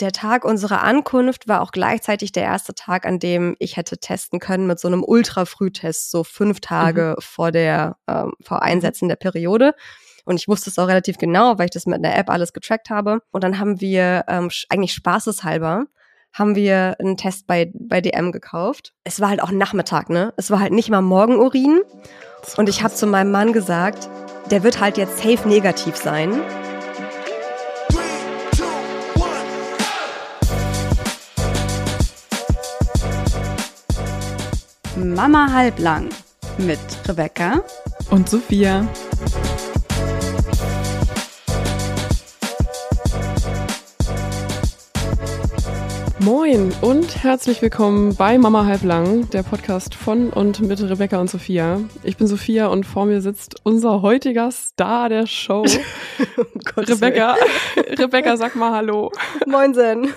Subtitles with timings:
[0.00, 4.38] der Tag unserer Ankunft war auch gleichzeitig der erste Tag, an dem ich hätte testen
[4.38, 7.22] können mit so einem Ultra-Frühtest, so fünf Tage mhm.
[7.22, 9.74] vor der, ähm, vor Einsetzen der Periode.
[10.24, 12.90] Und ich wusste es auch relativ genau, weil ich das mit der App alles getrackt
[12.90, 13.20] habe.
[13.30, 15.86] Und dann haben wir ähm, eigentlich spaßeshalber
[16.32, 18.92] haben wir einen Test bei, bei DM gekauft.
[19.04, 20.34] Es war halt auch Nachmittag, ne?
[20.36, 21.80] Es war halt nicht mal Morgenurin.
[22.56, 24.08] Und ich habe zu meinem Mann gesagt,
[24.50, 26.40] der wird halt jetzt safe negativ sein.
[34.98, 36.08] Mama halblang
[36.58, 37.62] mit Rebecca
[38.10, 38.84] und Sophia.
[46.18, 51.80] Moin und herzlich willkommen bei Mama Halblang, der Podcast von und mit Rebecca und Sophia.
[52.02, 55.64] Ich bin Sophia und vor mir sitzt unser heutiger Star der Show.
[56.36, 57.36] oh Rebecca,
[57.76, 59.12] Rebecca, sag mal Hallo.
[59.46, 60.08] Moinsen.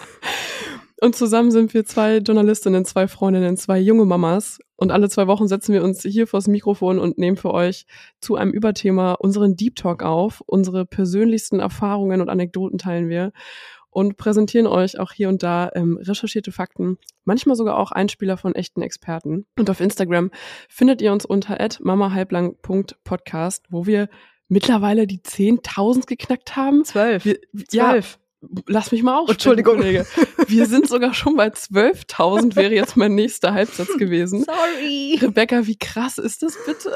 [1.03, 4.59] Und zusammen sind wir zwei Journalistinnen, zwei Freundinnen, zwei junge Mamas.
[4.75, 7.87] Und alle zwei Wochen setzen wir uns hier vors Mikrofon und nehmen für euch
[8.19, 10.41] zu einem Überthema unseren Deep Talk auf.
[10.45, 13.31] Unsere persönlichsten Erfahrungen und Anekdoten teilen wir
[13.89, 18.53] und präsentieren euch auch hier und da ähm, recherchierte Fakten, manchmal sogar auch Einspieler von
[18.53, 19.47] echten Experten.
[19.57, 20.29] Und auf Instagram
[20.69, 24.07] findet ihr uns unter mamahalblang.podcast, wo wir
[24.47, 26.85] mittlerweile die 10.000 geknackt haben.
[26.85, 27.25] Zwölf.
[27.25, 28.13] Wir, Zwölf.
[28.13, 28.20] Ja,
[28.67, 29.29] Lass mich mal auf.
[29.29, 29.77] Entschuldigung.
[29.77, 30.05] Kollege.
[30.47, 34.43] Wir sind sogar schon bei 12.000, wäre jetzt mein nächster Halbsatz gewesen.
[34.43, 35.19] Sorry.
[35.21, 36.91] Rebecca, wie krass ist das bitte?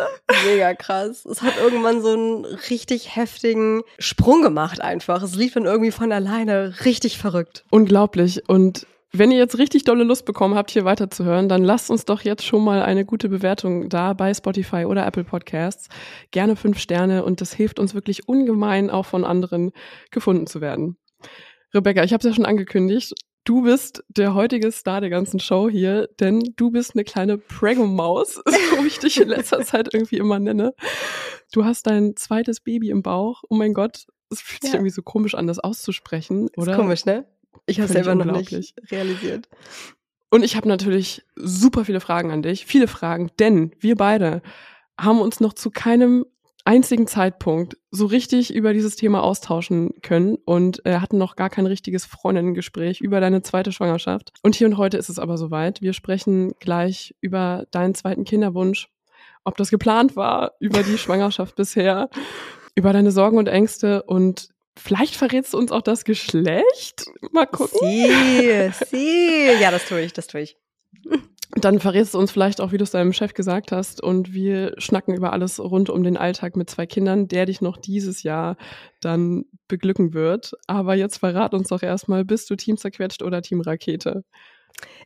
[0.45, 1.25] Mega krass.
[1.25, 5.21] Es hat irgendwann so einen richtig heftigen Sprung gemacht einfach.
[5.21, 6.73] Es lief dann irgendwie von alleine.
[6.83, 7.63] Richtig verrückt.
[7.69, 8.49] Unglaublich.
[8.49, 8.87] Und
[9.17, 12.43] wenn ihr jetzt richtig dolle Lust bekommen habt, hier weiterzuhören, dann lasst uns doch jetzt
[12.43, 15.87] schon mal eine gute Bewertung da bei Spotify oder Apple Podcasts.
[16.31, 19.71] Gerne fünf Sterne und das hilft uns wirklich ungemein, auch von anderen
[20.11, 20.97] gefunden zu werden.
[21.75, 23.13] Rebecca, ich habe es ja schon angekündigt.
[23.43, 28.35] Du bist der heutige Star der ganzen Show hier, denn du bist eine kleine Prego-Maus,
[28.45, 30.73] so wie ich dich in letzter Zeit irgendwie immer nenne.
[31.51, 33.43] Du hast dein zweites Baby im Bauch.
[33.49, 34.67] Oh mein Gott, es fühlt ja.
[34.67, 36.71] sich irgendwie so komisch an, das auszusprechen, oder?
[36.71, 37.25] Ist komisch, ne?
[37.67, 39.47] Ich habe selber noch nicht realisiert.
[40.31, 44.41] Und ich habe natürlich super viele Fragen an dich, viele Fragen, denn wir beide
[44.99, 46.25] haben uns noch zu keinem
[46.65, 51.67] einzigen Zeitpunkt so richtig über dieses Thema austauschen können und äh, hatten noch gar kein
[51.67, 54.33] richtiges Freundinnengespräch über deine zweite Schwangerschaft.
[54.41, 55.81] Und hier und heute ist es aber soweit.
[55.81, 58.89] Wir sprechen gleich über deinen zweiten Kinderwunsch,
[59.43, 62.09] ob das geplant war, über die Schwangerschaft bisher,
[62.73, 67.05] über deine Sorgen und Ängste und Vielleicht verrätst du uns auch das Geschlecht.
[67.31, 67.79] Mal gucken.
[67.79, 69.61] Sie, sie.
[69.61, 70.57] Ja, das tue ich, das tue ich.
[71.51, 74.01] Dann verrätst du uns vielleicht auch, wie du es deinem Chef gesagt hast.
[74.01, 77.77] Und wir schnacken über alles rund um den Alltag mit zwei Kindern, der dich noch
[77.77, 78.57] dieses Jahr
[78.99, 80.53] dann beglücken wird.
[80.67, 84.23] Aber jetzt verrat uns doch erstmal, bist du Team zerquetscht oder Team Rakete?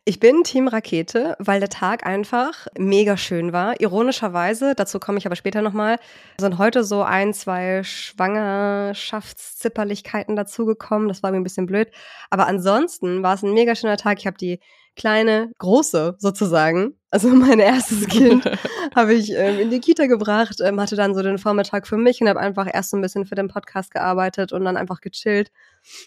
[0.05, 3.79] Ich bin Team Rakete, weil der Tag einfach mega schön war.
[3.79, 5.99] Ironischerweise, dazu komme ich aber später nochmal,
[6.39, 11.07] sind heute so ein, zwei Schwangerschaftszipperlichkeiten dazugekommen.
[11.07, 11.91] Das war mir ein bisschen blöd.
[12.29, 14.19] Aber ansonsten war es ein mega schöner Tag.
[14.19, 14.59] Ich habe die
[14.95, 16.95] kleine, große sozusagen.
[17.11, 18.45] Also mein erstes Kind
[18.95, 22.21] habe ich ähm, in die Kita gebracht, ähm, hatte dann so den Vormittag für mich
[22.21, 25.51] und habe einfach erst so ein bisschen für den Podcast gearbeitet und dann einfach gechillt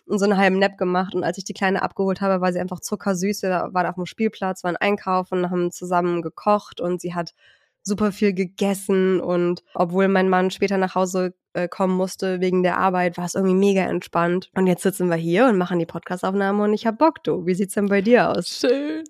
[0.07, 1.15] und so einen halben Nap gemacht.
[1.15, 3.43] Und als ich die Kleine abgeholt habe, war sie einfach zuckersüß.
[3.43, 7.35] Wir waren auf dem Spielplatz, waren einkaufen, haben zusammen gekocht und sie hat
[7.83, 12.79] super viel gegessen und obwohl mein Mann später nach Hause äh, kommen musste wegen der
[12.79, 14.51] Arbeit, war es irgendwie mega entspannt.
[14.55, 17.47] Und jetzt sitzen wir hier und machen die Podcastaufnahme und ich hab Bock, du.
[17.47, 18.49] Wie sieht's denn bei dir aus?
[18.49, 19.05] Schön.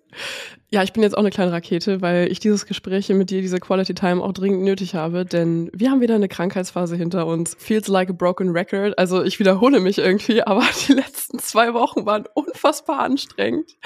[0.71, 3.61] Ja, ich bin jetzt auch eine kleine Rakete, weil ich dieses Gespräch mit dir, diese
[3.61, 7.57] Quality Time auch dringend nötig habe, denn wir haben wieder eine Krankheitsphase hinter uns.
[7.59, 8.99] Feels like a broken record.
[8.99, 13.77] Also ich wiederhole mich irgendwie, aber die letzten zwei Wochen waren unfassbar anstrengend.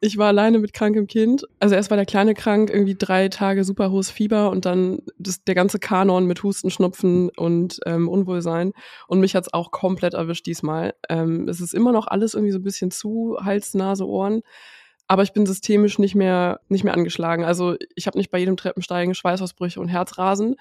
[0.00, 1.44] Ich war alleine mit krankem Kind.
[1.58, 5.42] Also erst war der Kleine krank, irgendwie drei Tage super hohes Fieber und dann das,
[5.42, 8.72] der ganze Kanon mit Husten, Schnupfen und ähm, Unwohlsein.
[9.08, 10.94] Und mich hat's auch komplett erwischt diesmal.
[11.08, 14.42] Ähm, es ist immer noch alles irgendwie so ein bisschen zu, Hals, Nase, Ohren.
[15.08, 17.44] Aber ich bin systemisch nicht mehr, nicht mehr angeschlagen.
[17.44, 20.56] Also ich habe nicht bei jedem Treppensteigen Schweißausbrüche und Herzrasen.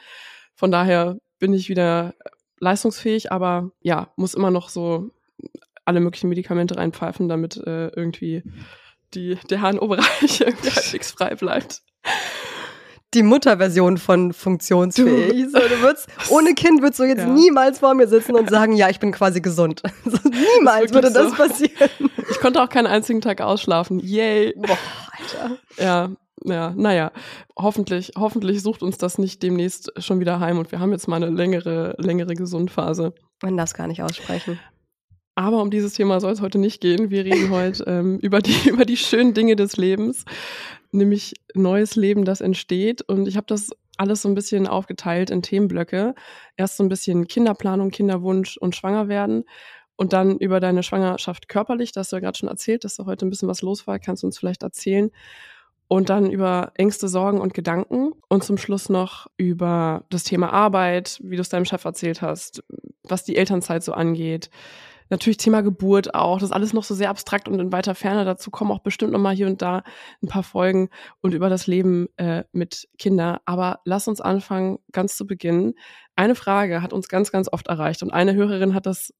[0.56, 2.15] Von daher bin ich wieder
[2.59, 5.12] leistungsfähig, aber ja, muss immer noch so
[5.85, 8.44] alle möglichen Medikamente reinpfeifen, damit äh, irgendwie
[9.13, 11.81] die, der HNO-Bereich irgendwie halbwegs frei bleibt.
[13.13, 15.31] Die Mutterversion von funktionsfähig.
[15.31, 17.27] Du, so, du würdest, ohne Kind würdest du jetzt ja.
[17.27, 19.81] niemals vor mir sitzen und sagen, ja, ich bin quasi gesund.
[20.04, 21.36] So, niemals würde das so.
[21.36, 21.89] passieren.
[22.30, 24.00] Ich konnte auch keinen einzigen Tag ausschlafen.
[24.00, 24.54] Yay.
[24.57, 24.77] Boah,
[25.12, 25.57] Alter.
[25.77, 26.10] Ja,
[26.44, 27.12] ja, naja,
[27.57, 31.18] hoffentlich, hoffentlich sucht uns das nicht demnächst schon wieder heim und wir haben jetzt mal
[31.18, 33.13] eine längere, längere Gesundphase.
[33.42, 34.60] Man darf es gar nicht aussprechen.
[35.38, 37.12] Aber um dieses Thema soll es heute nicht gehen.
[37.12, 40.25] Wir reden heute ähm, über, die, über die schönen Dinge des Lebens,
[40.92, 43.04] nämlich neues Leben, das entsteht.
[43.04, 46.16] Und ich habe das alles so ein bisschen aufgeteilt in Themenblöcke.
[46.57, 49.44] Erst so ein bisschen Kinderplanung, Kinderwunsch und Schwangerwerden.
[49.95, 53.06] Und dann über deine Schwangerschaft körperlich, das hast du ja gerade schon erzählt, dass da
[53.06, 54.00] heute ein bisschen was los war.
[54.00, 55.12] Kannst du uns vielleicht erzählen?
[55.88, 58.13] Und dann über Ängste, Sorgen und Gedanken.
[58.28, 62.63] Und zum Schluss noch über das Thema Arbeit, wie du es deinem Chef erzählt hast,
[63.04, 64.50] was die Elternzeit so angeht.
[65.09, 66.39] Natürlich Thema Geburt auch.
[66.39, 68.25] Das ist alles noch so sehr abstrakt und in weiter Ferne.
[68.25, 69.83] Dazu kommen auch bestimmt noch mal hier und da
[70.21, 70.89] ein paar Folgen
[71.21, 73.38] und über das Leben äh, mit Kindern.
[73.45, 75.74] Aber lass uns anfangen, ganz zu Beginn.
[76.15, 79.13] Eine Frage hat uns ganz, ganz oft erreicht und eine Hörerin hat das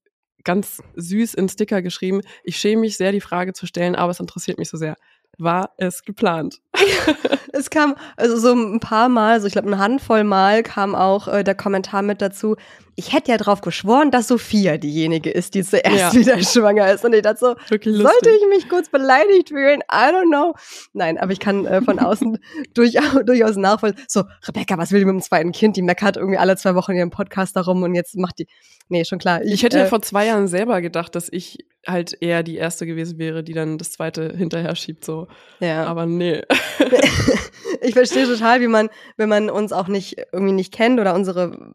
[0.44, 2.20] ganz süß in Sticker geschrieben.
[2.44, 4.96] Ich schäme mich sehr, die Frage zu stellen, aber es interessiert mich so sehr
[5.36, 6.60] war es geplant.
[7.52, 11.28] es kam, also so ein paar Mal, so ich glaube eine Handvoll Mal kam auch
[11.28, 12.56] äh, der Kommentar mit dazu,
[12.98, 16.12] ich hätte ja drauf geschworen, dass Sophia diejenige ist, die zuerst ja.
[16.12, 17.04] wieder schwanger ist.
[17.04, 19.82] Und ich dachte so, sollte ich mich kurz beleidigt fühlen?
[19.82, 20.54] I don't know.
[20.94, 22.38] Nein, aber ich kann äh, von außen
[22.74, 24.04] durchaus, durchaus nachvollziehen.
[24.08, 25.76] So, Rebecca, was will die mit dem zweiten Kind?
[25.76, 28.48] Die meckert irgendwie alle zwei Wochen ihren Podcast darum und jetzt macht die.
[28.88, 29.42] Nee, schon klar.
[29.42, 31.58] Ich, ich hätte äh, ja vor zwei Jahren selber gedacht, dass ich
[31.88, 35.26] halt eher die erste gewesen wäre, die dann das zweite hinterher schiebt, so.
[35.60, 35.84] Ja.
[35.84, 36.42] Aber nee.
[37.80, 41.74] ich verstehe total, wie man, wenn man uns auch nicht irgendwie nicht kennt oder unsere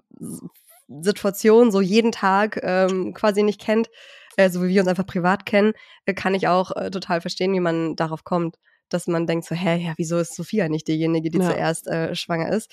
[1.02, 3.90] Situation so jeden Tag ähm, quasi nicht kennt,
[4.38, 5.74] äh, so wie wir uns einfach privat kennen,
[6.06, 8.58] äh, kann ich auch äh, total verstehen, wie man darauf kommt
[8.90, 11.50] dass man denkt so, hä, ja, wieso ist Sophia nicht diejenige, die ja.
[11.50, 12.72] zuerst äh, schwanger ist?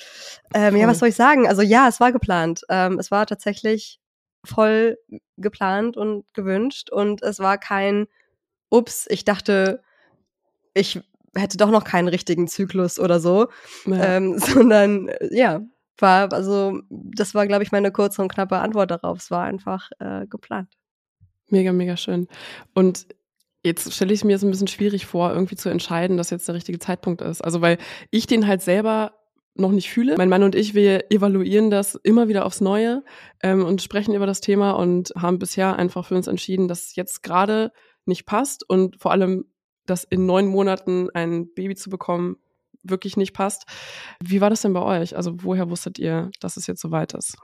[0.54, 1.48] Ähm, ja, was soll ich sagen?
[1.48, 2.62] Also ja, es war geplant.
[2.68, 3.99] Ähm, es war tatsächlich
[4.44, 4.98] voll
[5.36, 8.06] geplant und gewünscht und es war kein,
[8.70, 9.82] ups, ich dachte,
[10.74, 11.00] ich
[11.34, 13.48] hätte doch noch keinen richtigen Zyklus oder so,
[13.86, 14.16] ja.
[14.16, 15.60] ähm, sondern ja,
[15.98, 19.18] war, also das war, glaube ich, meine kurze und knappe Antwort darauf.
[19.18, 20.68] Es war einfach äh, geplant.
[21.48, 22.28] Mega, mega schön.
[22.74, 23.06] Und
[23.62, 26.48] jetzt stelle ich es mir so ein bisschen schwierig vor, irgendwie zu entscheiden, dass jetzt
[26.48, 27.42] der richtige Zeitpunkt ist.
[27.42, 27.78] Also weil
[28.10, 29.12] ich den halt selber
[29.60, 30.16] noch nicht fühle.
[30.16, 33.04] Mein Mann und ich, wir evaluieren das immer wieder aufs Neue
[33.42, 36.96] ähm, und sprechen über das Thema und haben bisher einfach für uns entschieden, dass es
[36.96, 37.72] jetzt gerade
[38.06, 39.44] nicht passt und vor allem,
[39.86, 42.36] dass in neun Monaten ein Baby zu bekommen
[42.82, 43.64] wirklich nicht passt.
[44.22, 45.16] Wie war das denn bei euch?
[45.16, 47.36] Also woher wusstet ihr, dass es jetzt soweit ist?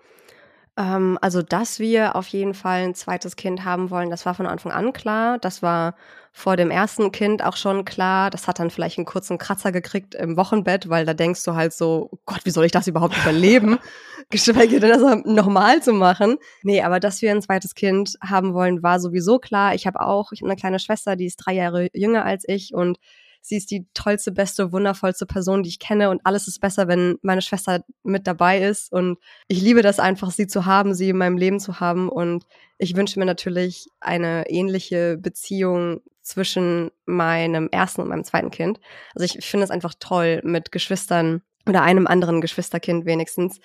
[0.78, 4.46] Ähm, also, dass wir auf jeden Fall ein zweites Kind haben wollen, das war von
[4.46, 5.38] Anfang an klar.
[5.38, 5.94] Das war
[6.32, 8.28] vor dem ersten Kind auch schon klar.
[8.28, 11.72] Das hat dann vielleicht einen kurzen Kratzer gekriegt im Wochenbett, weil da denkst du halt
[11.72, 13.78] so, oh Gott, wie soll ich das überhaupt überleben?
[14.30, 16.36] Geschweige denn, das nochmal zu machen.
[16.62, 19.74] Nee, aber dass wir ein zweites Kind haben wollen, war sowieso klar.
[19.74, 22.74] Ich habe auch, ich habe eine kleine Schwester, die ist drei Jahre jünger als ich
[22.74, 22.98] und
[23.46, 27.18] sie ist die tollste, beste, wundervollste Person, die ich kenne und alles ist besser, wenn
[27.22, 31.18] meine Schwester mit dabei ist und ich liebe das einfach, sie zu haben, sie in
[31.18, 32.44] meinem Leben zu haben und
[32.78, 38.80] ich wünsche mir natürlich eine ähnliche Beziehung zwischen meinem ersten und meinem zweiten Kind.
[39.14, 43.60] Also ich finde es einfach toll, mit Geschwistern oder einem anderen Geschwisterkind wenigstens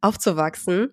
[0.00, 0.92] aufzuwachsen.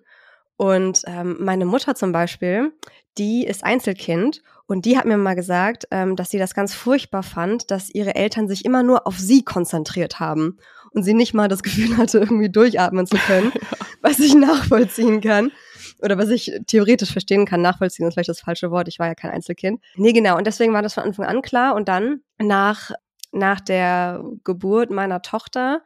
[0.56, 2.72] Und ähm, meine Mutter zum Beispiel,
[3.18, 7.22] die ist Einzelkind und die hat mir mal gesagt, ähm, dass sie das ganz furchtbar
[7.22, 10.58] fand, dass ihre Eltern sich immer nur auf sie konzentriert haben
[10.92, 13.52] und sie nicht mal das Gefühl hatte, irgendwie durchatmen zu können,
[14.02, 15.52] was ich nachvollziehen kann.
[16.00, 19.14] Oder was ich theoretisch verstehen kann, nachvollziehen ist vielleicht das falsche Wort, ich war ja
[19.14, 19.80] kein Einzelkind.
[19.94, 21.76] Nee, genau, und deswegen war das von Anfang an klar.
[21.76, 22.90] Und dann nach,
[23.30, 25.82] nach der Geburt meiner Tochter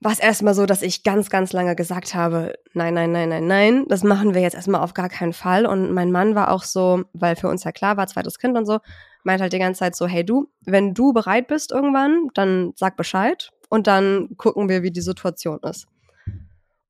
[0.00, 3.46] war es erstmal so, dass ich ganz, ganz lange gesagt habe, nein, nein, nein, nein,
[3.46, 5.66] nein, das machen wir jetzt erstmal auf gar keinen Fall.
[5.66, 8.66] Und mein Mann war auch so, weil für uns ja klar war, zweites Kind und
[8.66, 8.78] so,
[9.24, 12.96] meint halt die ganze Zeit so, hey du, wenn du bereit bist irgendwann, dann sag
[12.96, 15.86] Bescheid und dann gucken wir, wie die Situation ist.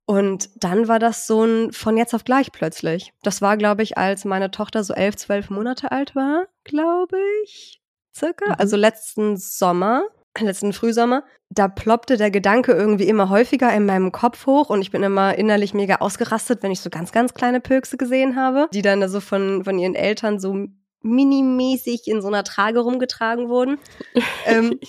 [0.05, 3.13] Und dann war das so ein von jetzt auf gleich plötzlich.
[3.23, 7.81] Das war, glaube ich, als meine Tochter so elf, zwölf Monate alt war, glaube ich,
[8.15, 8.51] circa.
[8.51, 8.55] Mhm.
[8.57, 10.03] Also letzten Sommer
[10.45, 14.91] letzten Frühsommer, da ploppte der Gedanke irgendwie immer häufiger in meinem Kopf hoch und ich
[14.91, 18.81] bin immer innerlich mega ausgerastet, wenn ich so ganz, ganz kleine Pökse gesehen habe, die
[18.81, 20.67] dann so von, von ihren Eltern so
[21.01, 23.79] minimäßig in so einer Trage rumgetragen wurden.
[24.45, 24.79] ähm,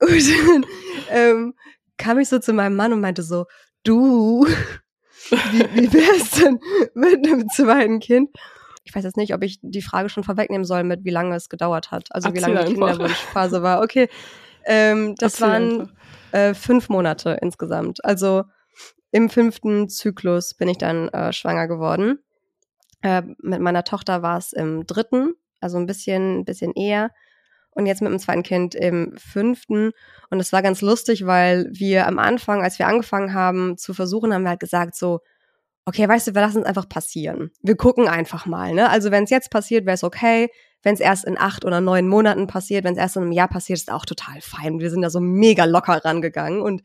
[0.00, 0.66] und dann
[1.10, 1.54] ähm,
[1.96, 3.46] kam ich so zu meinem Mann und meinte so,
[3.84, 4.46] du,
[5.30, 6.58] wie, wie wär's denn
[6.94, 8.30] mit einem zweiten Kind?
[8.88, 11.48] ich weiß jetzt nicht, ob ich die Frage schon vorwegnehmen soll, mit wie lange es
[11.48, 12.08] gedauert hat.
[12.10, 13.82] Also Erzähl wie lange die Kinderwunschphase war.
[13.82, 14.08] Okay,
[14.68, 15.90] ähm, das waren
[16.32, 18.04] äh, fünf Monate insgesamt.
[18.04, 18.44] Also
[19.10, 22.18] im fünften Zyklus bin ich dann äh, schwanger geworden.
[23.02, 27.10] Äh, mit meiner Tochter war es im dritten, also ein bisschen, ein bisschen eher.
[27.70, 29.92] Und jetzt mit dem zweiten Kind im fünften.
[30.30, 34.34] Und es war ganz lustig, weil wir am Anfang, als wir angefangen haben zu versuchen,
[34.34, 35.20] haben wir halt gesagt so,
[35.86, 37.50] okay, weißt du, wir lassen es einfach passieren.
[37.62, 38.90] Wir gucken einfach mal, ne?
[38.90, 40.50] Also wenn es jetzt passiert, wäre es okay.
[40.82, 43.48] Wenn es erst in acht oder neun Monaten passiert, wenn es erst in einem Jahr
[43.48, 44.80] passiert, ist auch total fein.
[44.80, 46.82] Wir sind da so mega locker rangegangen und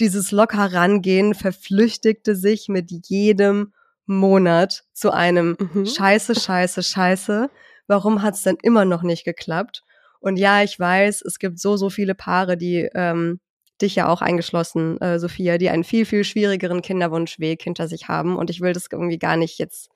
[0.00, 3.72] dieses locker rangehen verflüchtigte sich mit jedem
[4.06, 5.86] Monat zu einem mhm.
[5.86, 7.50] Scheiße, Scheiße, Scheiße.
[7.86, 9.82] Warum hat's denn immer noch nicht geklappt?
[10.20, 13.40] Und ja, ich weiß, es gibt so, so viele Paare, die ähm,
[13.80, 18.36] dich ja auch eingeschlossen, äh, Sophia, die einen viel, viel schwierigeren Kinderwunschweg hinter sich haben.
[18.36, 19.90] Und ich will das irgendwie gar nicht jetzt,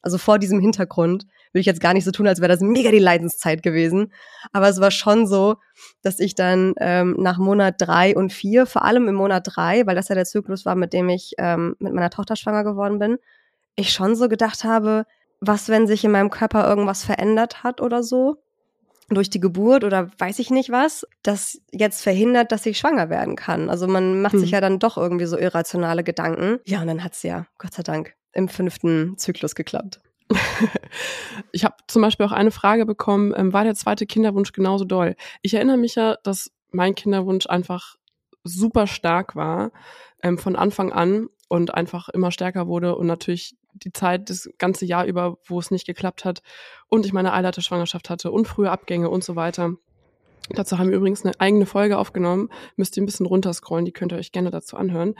[0.00, 2.90] also vor diesem Hintergrund, will ich jetzt gar nicht so tun, als wäre das mega
[2.90, 4.12] die Leidenszeit gewesen.
[4.52, 5.56] Aber es war schon so,
[6.02, 9.94] dass ich dann ähm, nach Monat drei und vier, vor allem im Monat drei, weil
[9.94, 13.18] das ja der Zyklus war, mit dem ich ähm, mit meiner Tochter schwanger geworden bin,
[13.76, 15.06] ich schon so gedacht habe,
[15.40, 18.38] was, wenn sich in meinem Körper irgendwas verändert hat oder so?
[19.14, 23.36] durch die Geburt oder weiß ich nicht was, das jetzt verhindert, dass ich schwanger werden
[23.36, 23.68] kann.
[23.68, 24.40] Also man macht hm.
[24.40, 26.60] sich ja dann doch irgendwie so irrationale Gedanken.
[26.64, 30.00] Ja, und dann hat's ja, Gott sei Dank, im fünften Zyklus geklappt.
[31.52, 35.16] ich habe zum Beispiel auch eine Frage bekommen, ähm, war der zweite Kinderwunsch genauso doll?
[35.42, 37.96] Ich erinnere mich ja, dass mein Kinderwunsch einfach
[38.44, 39.72] super stark war
[40.22, 44.84] ähm, von Anfang an und einfach immer stärker wurde und natürlich die Zeit, das ganze
[44.84, 46.42] Jahr über, wo es nicht geklappt hat
[46.88, 49.74] und ich meine Eileiterschwangerschaft hatte und frühe Abgänge und so weiter.
[50.50, 52.50] Dazu haben wir übrigens eine eigene Folge aufgenommen.
[52.76, 55.14] Müsst ihr ein bisschen runterscrollen, die könnt ihr euch gerne dazu anhören.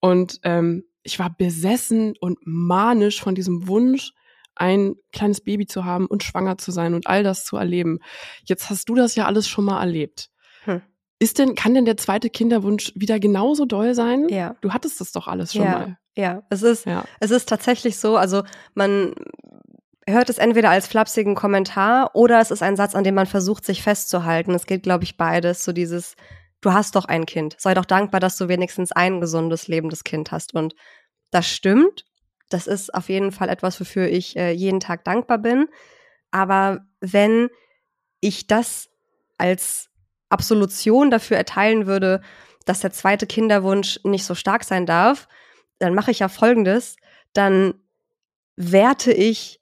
[0.00, 4.12] Und ähm, ich war besessen und manisch von diesem Wunsch,
[4.54, 7.98] ein kleines Baby zu haben und schwanger zu sein und all das zu erleben.
[8.44, 10.28] Jetzt hast du das ja alles schon mal erlebt.
[10.64, 10.82] Hm.
[11.18, 14.28] Ist denn, kann denn der zweite Kinderwunsch wieder genauso doll sein?
[14.28, 14.56] Ja.
[14.60, 15.70] Du hattest das doch alles schon ja.
[15.70, 15.98] mal.
[16.16, 17.04] Ja, es ist, ja.
[17.20, 18.42] es ist tatsächlich so, also
[18.74, 19.14] man
[20.06, 23.64] hört es entweder als flapsigen Kommentar oder es ist ein Satz, an dem man versucht,
[23.64, 24.54] sich festzuhalten.
[24.54, 25.64] Es geht, glaube ich, beides.
[25.64, 26.16] So dieses,
[26.60, 27.56] du hast doch ein Kind.
[27.58, 30.54] Sei doch dankbar, dass du wenigstens ein gesundes, lebendes Kind hast.
[30.54, 30.74] Und
[31.30, 32.04] das stimmt.
[32.52, 35.68] Das ist auf jeden Fall etwas, wofür ich äh, jeden Tag dankbar bin.
[36.30, 37.48] Aber wenn
[38.20, 38.88] ich das
[39.38, 39.90] als
[40.28, 42.20] Absolution dafür erteilen würde,
[42.64, 45.28] dass der zweite Kinderwunsch nicht so stark sein darf,
[45.78, 46.96] dann mache ich ja Folgendes,
[47.32, 47.74] dann
[48.56, 49.60] werte ich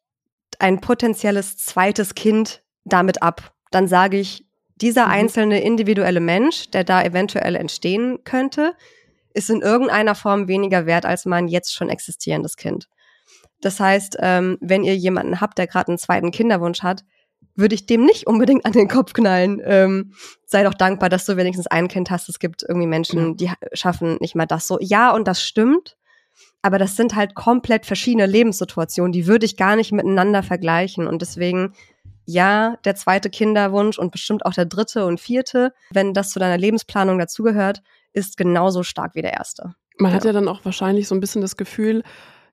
[0.59, 3.55] ein potenzielles zweites Kind damit ab.
[3.71, 5.13] Dann sage ich, dieser mhm.
[5.13, 8.75] einzelne individuelle Mensch, der da eventuell entstehen könnte,
[9.35, 12.89] ist in irgendeiner Form weniger wert als mein jetzt schon existierendes Kind.
[13.61, 17.05] Das heißt, ähm, wenn ihr jemanden habt, der gerade einen zweiten Kinderwunsch hat,
[17.57, 19.61] würde ich dem nicht unbedingt an den Kopf knallen.
[19.65, 20.15] Ähm,
[20.47, 22.29] sei doch dankbar, dass du wenigstens ein Kind hast.
[22.29, 24.79] Es gibt irgendwie Menschen, die schaffen nicht mal das so.
[24.81, 25.97] Ja, und das stimmt.
[26.63, 31.07] Aber das sind halt komplett verschiedene Lebenssituationen, die würde ich gar nicht miteinander vergleichen.
[31.07, 31.73] Und deswegen,
[32.27, 36.59] ja, der zweite Kinderwunsch und bestimmt auch der dritte und vierte, wenn das zu deiner
[36.59, 39.75] Lebensplanung dazugehört, ist genauso stark wie der erste.
[39.99, 40.17] Man ja.
[40.17, 42.03] hat ja dann auch wahrscheinlich so ein bisschen das Gefühl,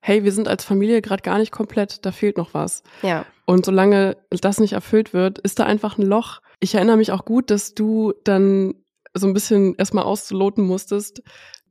[0.02, 2.84] hey, wir sind als Familie gerade gar nicht komplett, da fehlt noch was.
[3.02, 3.26] Ja.
[3.46, 6.42] Und solange das nicht erfüllt wird, ist da einfach ein Loch.
[6.60, 8.76] Ich erinnere mich auch gut, dass du dann
[9.14, 11.22] so ein bisschen erstmal auszuloten musstest,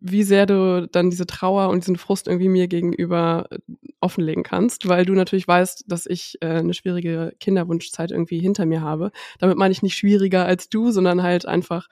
[0.01, 3.59] wie sehr du dann diese Trauer und diesen Frust irgendwie mir gegenüber äh,
[4.01, 8.83] offenlegen kannst, weil du natürlich weißt, dass ich äh, eine schwierige Kinderwunschzeit irgendwie hinter mir
[8.83, 9.11] habe.
[9.39, 11.89] Damit meine ich nicht schwieriger als du, sondern halt einfach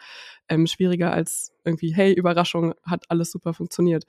[0.48, 4.04] ähm, schwieriger als irgendwie, hey, Überraschung, hat alles super funktioniert.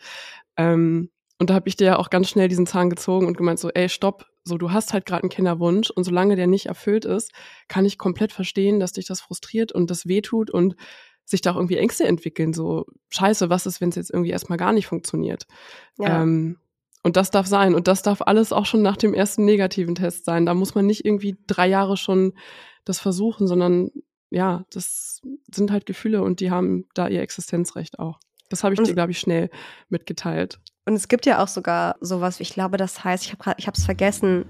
[0.58, 3.60] Ähm, und da habe ich dir ja auch ganz schnell diesen Zahn gezogen und gemeint
[3.60, 7.04] so, ey, stopp, so du hast halt gerade einen Kinderwunsch und solange der nicht erfüllt
[7.04, 7.32] ist,
[7.68, 10.75] kann ich komplett verstehen, dass dich das frustriert und das wehtut und
[11.25, 12.53] sich da auch irgendwie Ängste entwickeln.
[12.53, 15.48] So, scheiße, was ist, wenn es jetzt irgendwie erstmal gar nicht funktioniert?
[15.98, 16.22] Ja.
[16.22, 16.58] Ähm,
[17.03, 17.75] und das darf sein.
[17.75, 20.46] Und das darf alles auch schon nach dem ersten negativen Test sein.
[20.46, 22.34] Da muss man nicht irgendwie drei Jahre schon
[22.84, 23.91] das versuchen, sondern
[24.29, 25.22] ja, das
[25.53, 28.20] sind halt Gefühle und die haben da ihr Existenzrecht auch.
[28.50, 29.50] Das habe ich dir, glaube ich, schnell
[29.89, 30.60] mitgeteilt.
[30.86, 33.77] Und es gibt ja auch sogar sowas, ich glaube, das heißt, ich habe ich habe
[33.77, 34.46] es vergessen,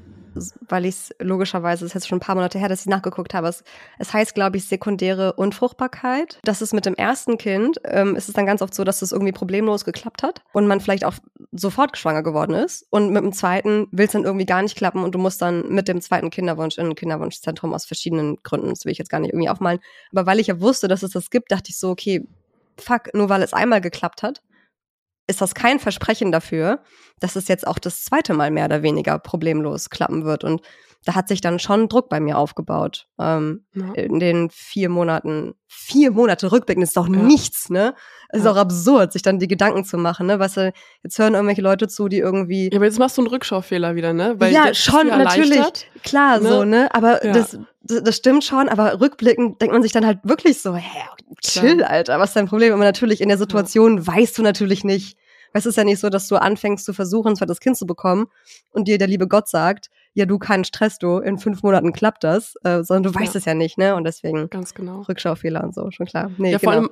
[0.67, 3.33] weil ich es logischerweise, es ist jetzt schon ein paar Monate her, dass ich nachgeguckt
[3.33, 3.47] habe.
[3.47, 3.63] Es,
[3.99, 6.39] es heißt, glaube ich, sekundäre Unfruchtbarkeit.
[6.43, 9.11] Das ist mit dem ersten Kind, ähm, ist es dann ganz oft so, dass es
[9.11, 11.15] irgendwie problemlos geklappt hat und man vielleicht auch
[11.51, 12.85] sofort schwanger geworden ist.
[12.89, 15.69] Und mit dem zweiten will es dann irgendwie gar nicht klappen und du musst dann
[15.69, 19.19] mit dem zweiten Kinderwunsch in ein Kinderwunschzentrum aus verschiedenen Gründen, das will ich jetzt gar
[19.19, 19.79] nicht irgendwie aufmalen.
[20.11, 22.27] Aber weil ich ja wusste, dass es das gibt, dachte ich so, okay,
[22.77, 24.41] fuck, nur weil es einmal geklappt hat,
[25.27, 26.79] ist das kein Versprechen dafür,
[27.19, 30.43] dass es jetzt auch das zweite Mal mehr oder weniger problemlos klappen wird.
[30.43, 30.61] Und
[31.05, 33.07] da hat sich dann schon Druck bei mir aufgebaut.
[33.19, 33.93] Ähm, ja.
[33.93, 37.15] In den vier Monaten, vier Monate rückblicken ist doch ja.
[37.15, 37.93] nichts, ne?
[38.29, 38.51] Es ist ja.
[38.51, 40.39] auch absurd, sich dann die Gedanken zu machen, ne?
[40.39, 42.69] Weißt du, jetzt hören irgendwelche Leute zu, die irgendwie.
[42.71, 44.35] Ja, aber jetzt machst du einen Rückschaufehler wieder, ne?
[44.39, 45.87] Weil ja, schon, natürlich.
[46.03, 46.49] Klar, ne?
[46.49, 46.89] so, ne?
[46.93, 51.01] Aber das, das stimmt schon, aber rückblickend denkt man sich dann halt wirklich so, hä,
[51.41, 52.73] chill, Alter, was ist dein Problem?
[52.73, 55.17] Aber natürlich in der Situation weißt du natürlich nicht,
[55.55, 58.27] Es ist ja nicht so, dass du anfängst zu versuchen, ein zweites Kind zu bekommen
[58.71, 62.23] und dir der liebe Gott sagt, ja, du keinen Stress, du, in fünf Monaten klappt
[62.23, 63.39] das, äh, sondern du weißt Ja.
[63.39, 63.95] es ja nicht, ne?
[63.95, 65.01] Und deswegen Ganz genau.
[65.01, 66.29] Rückschaufehler und so, schon klar.
[66.37, 66.83] Nee, ja, vor genau.
[66.87, 66.91] allem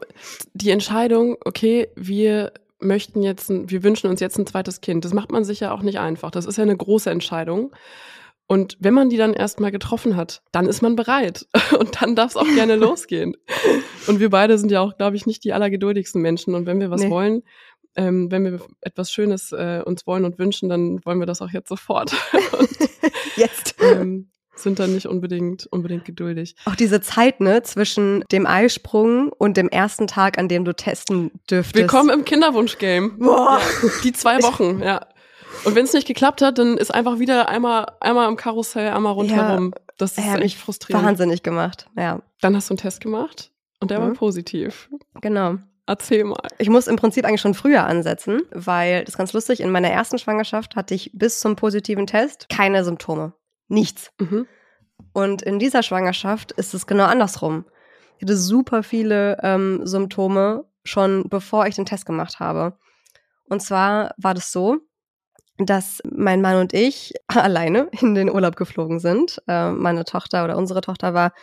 [0.54, 5.06] die Entscheidung, okay, wir möchten jetzt, ein, wir wünschen uns jetzt ein zweites Kind.
[5.06, 6.32] Das macht man sich ja auch nicht einfach.
[6.32, 7.72] Das ist ja eine große Entscheidung.
[8.46, 11.48] Und wenn man die dann erstmal getroffen hat, dann ist man bereit.
[11.80, 13.38] Und dann darf es auch gerne losgehen.
[14.08, 16.54] Und wir beide sind ja auch, glaube ich, nicht die allergeduldigsten Menschen.
[16.56, 17.10] Und wenn wir was Nee.
[17.10, 17.44] wollen,
[17.96, 21.50] ähm, wenn wir etwas Schönes äh, uns wollen und wünschen, dann wollen wir das auch
[21.52, 22.14] jetzt sofort.
[22.60, 22.70] Und
[23.36, 23.76] Jetzt.
[23.82, 26.56] ähm, sind dann nicht unbedingt, unbedingt geduldig.
[26.66, 31.32] Auch diese Zeit, ne, zwischen dem Eisprung und dem ersten Tag, an dem du testen
[31.50, 31.76] dürftest.
[31.76, 33.18] Willkommen im Kinderwunsch-Game.
[33.18, 33.60] Boah.
[33.60, 35.08] Ja, die zwei Wochen, ja.
[35.66, 39.14] Und wenn es nicht geklappt hat, dann ist einfach wieder einmal, einmal im Karussell, einmal
[39.14, 39.74] rundherum.
[39.98, 41.06] das ist hat echt frustrierend.
[41.06, 41.88] Wahnsinnig gemacht.
[41.98, 44.14] Ja, Dann hast du einen Test gemacht und der war Mhm.
[44.14, 44.90] positiv.
[45.22, 45.58] genau.
[45.86, 46.38] Erzähl mal.
[46.60, 49.60] Ich muss im Prinzip eigentlich schon früher ansetzen, weil das ist ganz lustig.
[49.60, 53.34] In meiner ersten Schwangerschaft hatte ich bis zum positiven Test keine Symptome.
[53.68, 54.12] Nichts.
[54.20, 54.48] Mhm.
[55.12, 57.66] Und in dieser Schwangerschaft ist es genau andersrum.
[58.18, 62.78] Ich hatte super viele ähm, Symptome schon bevor ich den Test gemacht habe.
[63.50, 64.80] Und zwar war das so,
[65.58, 69.42] dass mein Mann und ich alleine in den Urlaub geflogen sind.
[69.48, 71.34] Äh, meine Tochter oder unsere Tochter war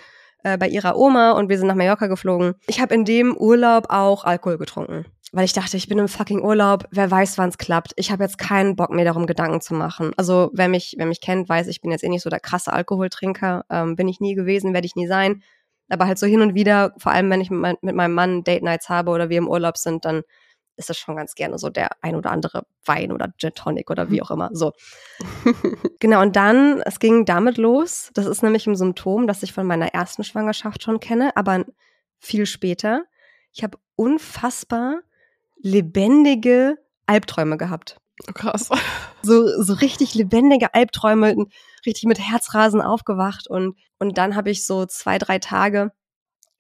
[0.45, 2.55] äh, bei ihrer Oma und wir sind nach Mallorca geflogen.
[2.67, 5.05] Ich habe in dem Urlaub auch Alkohol getrunken.
[5.33, 7.93] Weil ich dachte, ich bin im fucking Urlaub, wer weiß, wann es klappt.
[7.95, 10.11] Ich habe jetzt keinen Bock, mir darum Gedanken zu machen.
[10.17, 12.73] Also, wer mich, wer mich kennt, weiß, ich bin jetzt eh nicht so der krasse
[12.73, 13.65] Alkoholtrinker.
[13.71, 15.43] Ähm, bin ich nie gewesen, werde ich nie sein.
[15.89, 18.43] Aber halt so hin und wieder, vor allem wenn ich mit, mein, mit meinem Mann
[18.43, 20.23] Date Nights habe oder wir im Urlaub sind, dann
[20.81, 24.11] ist das schon ganz gerne so der ein oder andere Wein oder Gin Tonic oder
[24.11, 24.51] wie auch immer.
[24.53, 24.73] So.
[26.01, 28.11] Genau, und dann, es ging damit los.
[28.15, 31.67] Das ist nämlich ein Symptom, das ich von meiner ersten Schwangerschaft schon kenne, aber
[32.19, 33.05] viel später.
[33.53, 35.01] Ich habe unfassbar
[35.63, 37.99] lebendige Albträume gehabt.
[38.29, 38.71] Oh, krass.
[39.23, 41.37] So, so richtig lebendige Albträume,
[41.85, 43.49] richtig mit Herzrasen aufgewacht.
[43.49, 45.93] Und, und dann habe ich so zwei, drei Tage,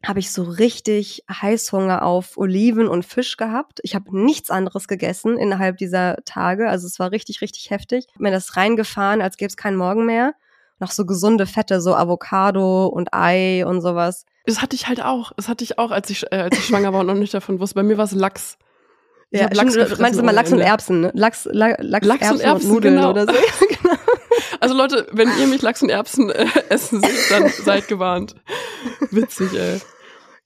[0.04, 3.80] habe ich so richtig Heißhunger auf Oliven und Fisch gehabt.
[3.82, 6.68] Ich habe nichts anderes gegessen innerhalb dieser Tage.
[6.68, 8.06] Also es war richtig, richtig heftig.
[8.14, 10.34] Hab mir das reingefahren, als gäbe es keinen Morgen mehr.
[10.78, 14.24] Noch so gesunde Fette, so Avocado und Ei und sowas.
[14.46, 15.32] Das hatte ich halt auch.
[15.36, 17.60] Das hatte ich auch, als ich, äh, als ich schwanger war und noch nicht davon
[17.60, 17.74] wusste.
[17.74, 18.56] Bei mir war es Lachs.
[19.30, 20.60] Ich Ja, Lachs stimmt, meinst du mal Lachs und.
[20.60, 21.10] Erbsen, ne?
[21.14, 23.10] Lachs, La, Lachs, Lachs und Erbsen, Erbsen, und Nudeln genau.
[23.10, 23.32] oder so.
[23.82, 23.94] genau.
[24.60, 28.34] Also Leute, wenn ihr mich Lachs und Erbsen äh, essen seht, dann seid gewarnt.
[29.10, 29.80] Witzig, ey.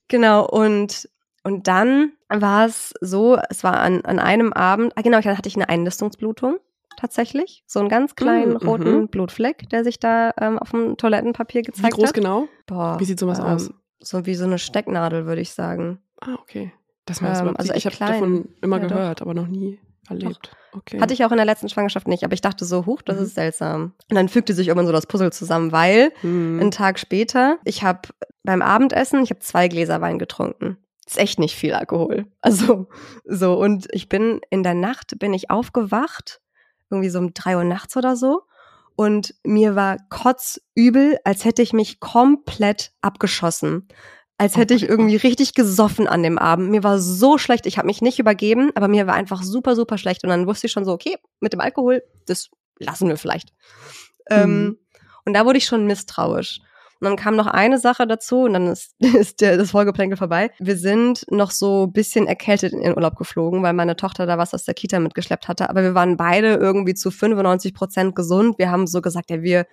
[0.09, 1.09] Genau, und,
[1.43, 5.49] und dann war es so, es war an, an einem Abend, ah genau, dann hatte
[5.49, 6.59] ich eine Einnistungsblutung
[6.97, 7.65] tatsächlich.
[7.67, 9.09] So einen ganz kleinen Mm, roten mhm.
[9.09, 12.15] Blutfleck, der sich da ähm, auf dem Toilettenpapier Wie gezeigt groß hat.
[12.15, 12.49] genau?
[12.67, 13.71] Boah, Wie sieht sowas ähm, aus?
[14.01, 15.99] So wie so eine Stecknadel, würde ich sagen.
[16.21, 16.73] Ah, okay.
[17.07, 18.97] Das war ähm, also ich habe davon immer Ja, doch.
[18.97, 20.57] gehört, aber noch nie erlebt.
[20.73, 21.01] Okay.
[21.01, 23.23] Hatte ich auch in der letzten Schwangerschaft nicht, aber ich dachte so, huch, das Mhm.
[23.25, 23.93] ist seltsam.
[24.11, 26.59] Und dann fügte sich irgendwann so das Puzzle zusammen, weil Hm.
[26.61, 28.09] einen Tag später, ich habe
[28.43, 30.79] beim Abendessen, ich habe zwei Gläser Wein getrunken.
[31.07, 32.27] Ist echt nicht viel Alkohol.
[32.41, 32.89] Also
[33.25, 36.41] so und ich bin in der Nacht bin ich aufgewacht,
[36.91, 38.43] irgendwie so um drei Uhr nachts oder so.
[38.97, 43.89] Und mir war kotzübel, als hätte ich mich komplett abgeschossen.
[44.37, 46.71] Als Oh hätte ich irgendwie richtig gesoffen an dem Abend.
[46.71, 47.67] Mir war so schlecht.
[47.67, 50.25] Ich habe mich nicht übergeben, aber mir war einfach super, super schlecht.
[50.25, 53.51] Und dann wusste ich schon so, okay, mit dem Alkohol, das lassen wir vielleicht.
[54.31, 54.79] Ähm, Mhm.
[55.25, 56.61] und da wurde ich schon misstrauisch.
[57.01, 58.95] Und dann kam noch eine Sache dazu und dann ist,
[59.29, 60.51] ist der, das Folgeplänkel vorbei.
[60.59, 64.39] Wir sind noch so ein bisschen erkältet in den Urlaub geflogen, weil meine Tochter da
[64.39, 65.69] was aus der Kita mitgeschleppt hatte.
[65.71, 68.59] Aber wir waren beide irgendwie zu 95 Prozent gesund.
[68.59, 69.67] Wir haben so gesagt, ja, wir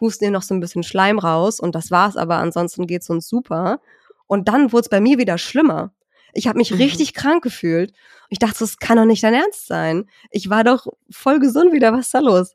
[0.00, 2.16] husten hier noch so ein bisschen Schleim raus und das war's.
[2.16, 3.80] Aber ansonsten geht's uns super.
[4.26, 5.92] Und dann wurde es bei mir wieder schlimmer.
[6.32, 6.78] Ich habe mich Mhm.
[6.78, 7.92] richtig krank gefühlt.
[8.28, 10.08] Ich dachte, das kann doch nicht dein Ernst sein.
[10.30, 11.92] Ich war doch voll gesund wieder.
[11.92, 12.54] Was ist da los?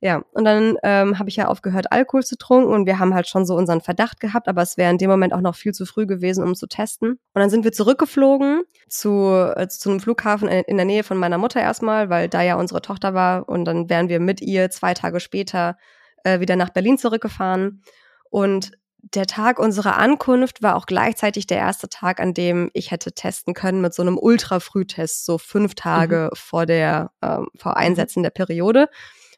[0.00, 3.26] Ja, und dann ähm, habe ich ja aufgehört, Alkohol zu trinken und wir haben halt
[3.28, 5.86] schon so unseren Verdacht gehabt, aber es wäre in dem Moment auch noch viel zu
[5.86, 7.12] früh gewesen, um zu testen.
[7.12, 11.16] Und dann sind wir zurückgeflogen zu, äh, zu einem Flughafen in, in der Nähe von
[11.16, 14.70] meiner Mutter erstmal, weil da ja unsere Tochter war und dann wären wir mit ihr
[14.70, 15.78] zwei Tage später
[16.24, 17.82] äh, wieder nach Berlin zurückgefahren.
[18.28, 23.12] Und der Tag unserer Ankunft war auch gleichzeitig der erste Tag, an dem ich hätte
[23.12, 28.30] testen können mit so einem Ultra-Frühtest, so fünf Tage vor der, ähm, vor Einsetzen der
[28.30, 28.88] Periode.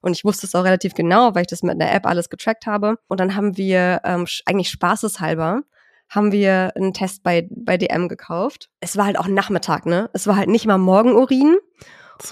[0.01, 2.67] Und ich wusste es auch relativ genau, weil ich das mit einer App alles getrackt
[2.67, 2.97] habe.
[3.09, 5.63] Und dann haben wir ähm, eigentlich spaßeshalber
[6.09, 8.71] haben wir einen Test bei, bei DM gekauft.
[8.81, 10.09] Es war halt auch Nachmittag, ne?
[10.15, 11.59] Es war halt nicht mal Morgenurin.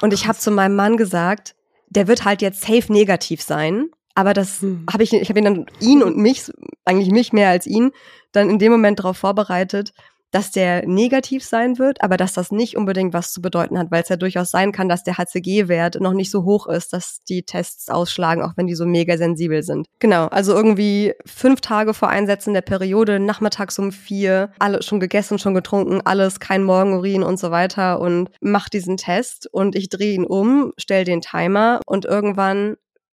[0.00, 1.54] Und ich habe zu meinem Mann gesagt,
[1.88, 3.90] der wird halt jetzt safe negativ sein.
[4.16, 4.86] Aber das Hm.
[4.92, 6.50] habe ich, ich habe ihn dann, ihn und mich,
[6.84, 7.92] eigentlich mich mehr als ihn,
[8.32, 9.92] dann in dem Moment darauf vorbereitet,
[10.32, 14.02] dass der negativ sein wird, aber dass das nicht unbedingt was zu bedeuten hat, weil
[14.02, 17.44] es ja durchaus sein kann, dass der HCG-Wert noch nicht so hoch ist, dass die
[17.44, 19.86] Tests ausschlagen, auch wenn die so mega sensibel sind.
[19.98, 25.38] Genau, also irgendwie fünf Tage vor Einsetzen der Periode, nachmittags um vier, alle schon gegessen,
[25.38, 30.14] schon getrunken, alles, kein Morgenurin und so weiter und mach diesen Test und ich drehe
[30.14, 32.76] ihn um, stell den Timer und irgendwann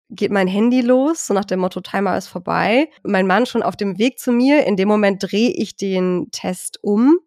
[0.10, 2.90] geht mein Handy los, so nach dem Motto Timer ist vorbei.
[3.04, 4.66] Mein Mann schon auf dem Weg zu mir.
[4.66, 7.20] In dem Moment drehe ich den Test um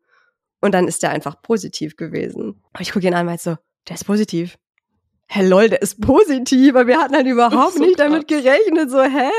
[0.60, 2.62] und dann ist der einfach positiv gewesen.
[2.78, 3.56] Ich gucke ihn an und so,
[3.88, 4.56] der ist positiv.
[5.28, 8.10] Hä, lol, der ist positiv, aber wir hatten halt überhaupt so nicht krass.
[8.10, 9.30] damit gerechnet, so, hä?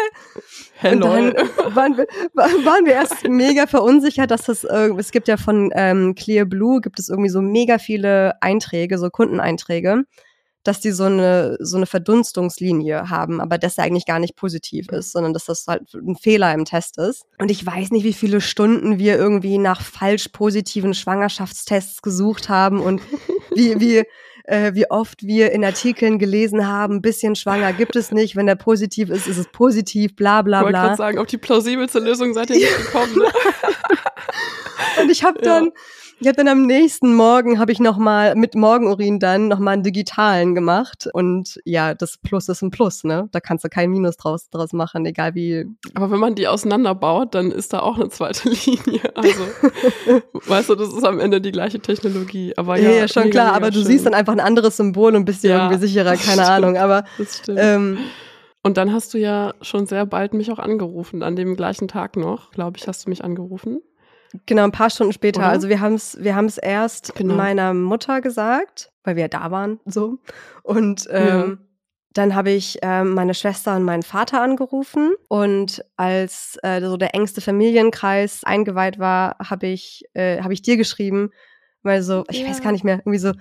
[0.79, 1.33] Hä, lol.
[1.75, 6.15] Waren wir, waren wir erst mega verunsichert, dass das, äh, es gibt ja von ähm,
[6.15, 10.05] Clear Blue, gibt es irgendwie so mega viele Einträge, so Kundeneinträge
[10.63, 14.89] dass die so eine, so eine Verdunstungslinie haben, aber dass er eigentlich gar nicht positiv
[14.89, 17.25] ist, sondern dass das halt ein Fehler im Test ist.
[17.37, 22.79] Und ich weiß nicht, wie viele Stunden wir irgendwie nach falsch positiven Schwangerschaftstests gesucht haben
[22.79, 23.01] und
[23.55, 24.03] wie, wie,
[24.45, 28.55] äh, wie oft wir in Artikeln gelesen haben, bisschen schwanger gibt es nicht, wenn der
[28.55, 30.69] positiv ist, ist es positiv, bla bla bla.
[30.69, 33.17] Ich wollte gerade sagen, auf die plausibelste Lösung seid ihr nicht gekommen.
[33.17, 33.25] Ne?
[35.01, 35.71] und ich habe dann, ja
[36.23, 39.71] ich habe dann am nächsten Morgen habe ich noch mal mit Morgenurin dann noch mal
[39.71, 43.27] einen digitalen gemacht und ja, das Plus ist ein Plus, ne?
[43.33, 45.65] Da kannst du kein Minus draus draus machen, egal wie.
[45.95, 49.01] Aber wenn man die auseinanderbaut, dann ist da auch eine zweite Linie.
[49.15, 49.43] Also,
[50.47, 52.53] weißt du, das ist am Ende die gleiche Technologie.
[52.55, 53.45] Aber ja, ja, schon mega, klar.
[53.47, 53.87] Mega aber du schön.
[53.87, 56.77] siehst dann einfach ein anderes Symbol und bist dir ja, irgendwie sicherer, keine Ahnung.
[56.77, 57.59] Aber das stimmt.
[57.61, 57.97] Ähm,
[58.63, 62.15] und dann hast du ja schon sehr bald mich auch angerufen, an dem gleichen Tag
[62.15, 63.81] noch, glaube ich, hast du mich angerufen.
[64.45, 65.41] Genau, ein paar Stunden später.
[65.41, 65.49] Oder?
[65.49, 67.35] Also wir haben es wir haben's erst genau.
[67.35, 70.17] meiner Mutter gesagt, weil wir ja da waren, so.
[70.63, 71.57] Und ähm, ja.
[72.13, 75.13] dann habe ich ähm, meine Schwester und meinen Vater angerufen.
[75.29, 80.77] Und als äh, so der engste Familienkreis eingeweiht war, habe ich, äh, hab ich dir
[80.77, 81.29] geschrieben,
[81.83, 82.49] weil so, ich ja.
[82.49, 83.33] weiß gar nicht mehr, irgendwie so,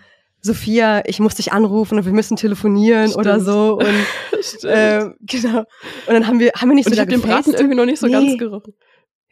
[0.44, 3.26] Sophia, ich muss dich anrufen und wir müssen telefonieren Stimmt.
[3.26, 3.78] oder so.
[3.78, 5.61] Und äh, genau.
[5.61, 7.87] Und dann haben wir, haben wir nicht und so ich habe den Braten irgendwie noch
[7.87, 8.12] nicht so nee.
[8.12, 8.74] ganz gerochen.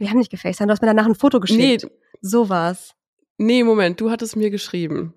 [0.00, 1.84] Wir haben nicht gefacetimed, du hast mir danach ein Foto geschickt.
[1.84, 1.90] Nee.
[2.22, 2.94] So war's.
[3.36, 5.14] Nee, Moment, du hattest mir geschrieben.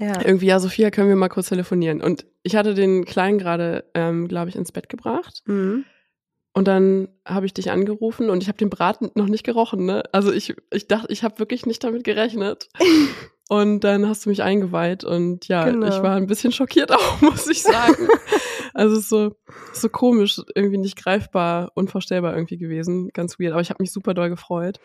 [0.00, 0.20] Ja.
[0.24, 2.00] Irgendwie, ja, Sophia, können wir mal kurz telefonieren.
[2.00, 5.42] Und ich hatte den Kleinen gerade, ähm, glaube ich, ins Bett gebracht.
[5.46, 5.84] Mhm.
[6.52, 10.02] Und dann habe ich dich angerufen und ich habe den Braten noch nicht gerochen, ne?
[10.12, 12.68] Also ich, ich dachte, ich habe wirklich nicht damit gerechnet.
[13.48, 15.88] und dann hast du mich eingeweiht und ja, genau.
[15.88, 18.08] ich war ein bisschen schockiert auch, muss ich sagen.
[18.74, 19.36] Also so,
[19.72, 23.08] so komisch, irgendwie nicht greifbar, unvorstellbar irgendwie gewesen.
[23.14, 23.52] Ganz weird.
[23.52, 24.78] Aber ich habe mich super doll gefreut.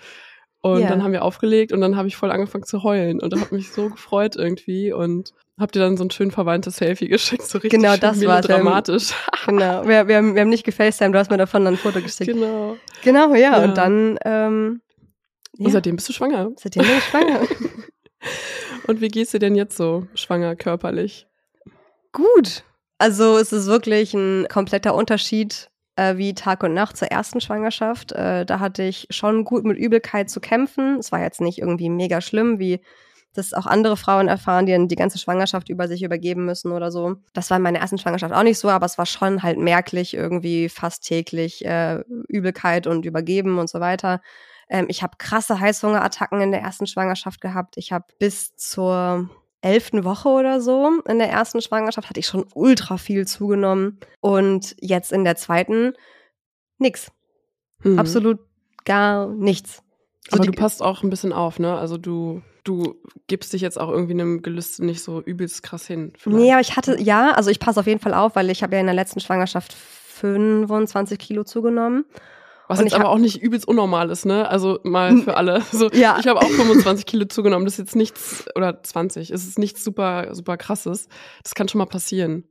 [0.61, 0.89] Und yeah.
[0.89, 3.73] dann haben wir aufgelegt und dann habe ich voll angefangen zu heulen und habe mich
[3.73, 7.81] so gefreut irgendwie und hab dir dann so ein schön verwandtes Selfie geschickt, so richtig
[7.81, 9.13] genau, das war dramatisch.
[9.45, 11.99] genau, wir, wir, haben, wir haben nicht gefacetimed, du hast mir davon dann ein Foto
[12.01, 12.31] geschickt.
[12.31, 12.77] Genau.
[13.03, 13.63] Genau, ja, ja.
[13.65, 14.81] und dann ähm,
[15.57, 15.65] ja.
[15.65, 16.51] Und seitdem bist du schwanger.
[16.55, 17.41] Seitdem bin ich schwanger.
[18.87, 21.27] und wie geht's dir denn jetzt so schwanger körperlich?
[22.11, 22.63] Gut.
[22.97, 28.11] Also es ist wirklich ein kompletter Unterschied äh, wie Tag und Nacht zur ersten Schwangerschaft.
[28.13, 30.99] Äh, da hatte ich schon gut mit Übelkeit zu kämpfen.
[30.99, 32.81] Es war jetzt nicht irgendwie mega schlimm, wie
[33.33, 37.15] das auch andere Frauen erfahren, die die ganze Schwangerschaft über sich übergeben müssen oder so.
[37.33, 40.13] Das war in meiner ersten Schwangerschaft auch nicht so, aber es war schon halt merklich
[40.13, 44.21] irgendwie fast täglich äh, Übelkeit und Übergeben und so weiter.
[44.73, 47.77] Ähm, ich habe krasse Heißhungerattacken in der ersten Schwangerschaft gehabt.
[47.77, 49.29] Ich habe bis zur
[49.61, 54.75] elften Woche oder so in der ersten Schwangerschaft hatte ich schon ultra viel zugenommen und
[54.81, 55.93] jetzt in der zweiten
[56.79, 57.11] nix.
[57.83, 57.99] Mhm.
[57.99, 58.39] Absolut
[58.83, 59.83] gar nichts.
[60.29, 61.77] So Aber du passt auch ein bisschen auf, ne?
[61.77, 62.95] Also du du
[63.27, 66.13] gibst dich jetzt auch irgendwie einem Gelüste nicht so übelst krass hin.
[66.17, 66.41] Vielleicht.
[66.41, 68.73] Nee, aber ich hatte, ja, also ich passe auf jeden Fall auf, weil ich habe
[68.73, 72.05] ja in der letzten Schwangerschaft 25 Kilo zugenommen.
[72.73, 74.47] Was und jetzt aber auch nicht übelst unnormal ist, ne?
[74.49, 75.61] Also mal für alle.
[75.71, 76.17] So, ja.
[76.19, 77.65] Ich habe auch 25 Kilo zugenommen.
[77.65, 81.07] Das ist jetzt nichts, oder 20, es ist nichts super, super krasses.
[81.43, 82.43] Das kann schon mal passieren.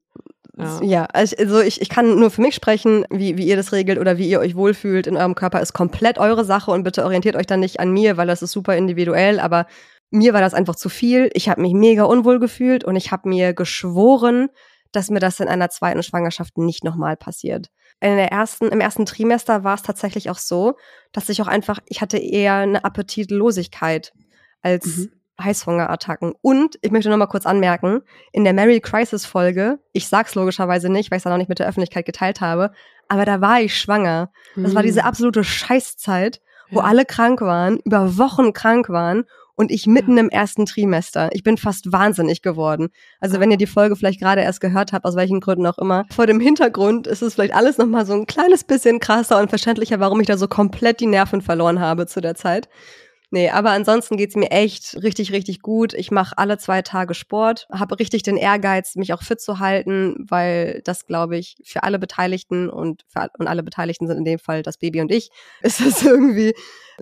[0.56, 3.98] Ja, ja also ich, ich kann nur für mich sprechen, wie, wie ihr das regelt
[3.98, 7.36] oder wie ihr euch wohlfühlt in eurem Körper, ist komplett eure Sache und bitte orientiert
[7.36, 9.66] euch dann nicht an mir, weil das ist super individuell, aber
[10.10, 11.30] mir war das einfach zu viel.
[11.32, 14.50] Ich habe mich mega unwohl gefühlt und ich habe mir geschworen,
[14.92, 17.70] dass mir das in einer zweiten Schwangerschaft nicht nochmal passiert
[18.02, 20.76] in der ersten, im ersten Trimester war es tatsächlich auch so,
[21.12, 24.12] dass ich auch einfach, ich hatte eher eine Appetitlosigkeit
[24.60, 25.12] als mhm.
[25.40, 26.34] Heißhungerattacken.
[26.40, 28.00] Und ich möchte noch mal kurz anmerken,
[28.32, 31.48] in der Mary Crisis Folge, ich sag's logischerweise nicht, weil ich es dann auch nicht
[31.48, 32.72] mit der Öffentlichkeit geteilt habe,
[33.08, 34.30] aber da war ich schwanger.
[34.56, 34.74] Das mhm.
[34.76, 36.86] war diese absolute Scheißzeit, wo ja.
[36.86, 41.30] alle krank waren, über Wochen krank waren und ich mitten im ersten Trimester.
[41.32, 42.88] Ich bin fast wahnsinnig geworden.
[43.20, 46.04] Also wenn ihr die Folge vielleicht gerade erst gehört habt, aus welchen Gründen auch immer,
[46.10, 50.00] vor dem Hintergrund ist es vielleicht alles nochmal so ein kleines bisschen krasser und verständlicher,
[50.00, 52.68] warum ich da so komplett die Nerven verloren habe zu der Zeit.
[53.34, 55.94] Nee, aber ansonsten geht's mir echt richtig, richtig gut.
[55.94, 60.26] Ich mache alle zwei Tage Sport, habe richtig den Ehrgeiz, mich auch fit zu halten,
[60.28, 64.38] weil das, glaube ich, für alle Beteiligten und, für, und alle Beteiligten sind in dem
[64.38, 65.30] Fall das Baby und ich,
[65.62, 66.52] ist es irgendwie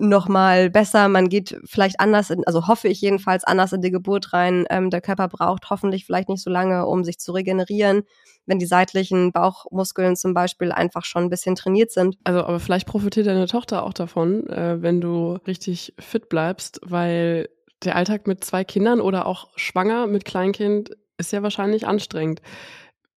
[0.01, 1.07] nochmal besser.
[1.07, 4.65] Man geht vielleicht anders, in, also hoffe ich jedenfalls anders in die Geburt rein.
[4.69, 8.03] Ähm, der Körper braucht hoffentlich vielleicht nicht so lange, um sich zu regenerieren,
[8.45, 12.17] wenn die seitlichen Bauchmuskeln zum Beispiel einfach schon ein bisschen trainiert sind.
[12.23, 17.49] Also, aber vielleicht profitiert deine Tochter auch davon, äh, wenn du richtig fit bleibst, weil
[17.83, 22.41] der Alltag mit zwei Kindern oder auch schwanger mit Kleinkind ist ja wahrscheinlich anstrengend.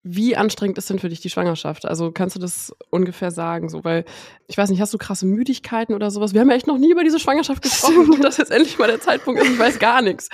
[0.05, 1.85] Wie anstrengend ist denn für dich die Schwangerschaft?
[1.85, 4.03] Also kannst du das ungefähr sagen, so, weil
[4.47, 6.33] ich weiß nicht, hast du krasse Müdigkeiten oder sowas?
[6.33, 8.77] Wir haben ja echt noch nie über diese Schwangerschaft gesprochen und das ist jetzt endlich
[8.77, 10.27] mal der Zeitpunkt ist, ich weiß gar nichts.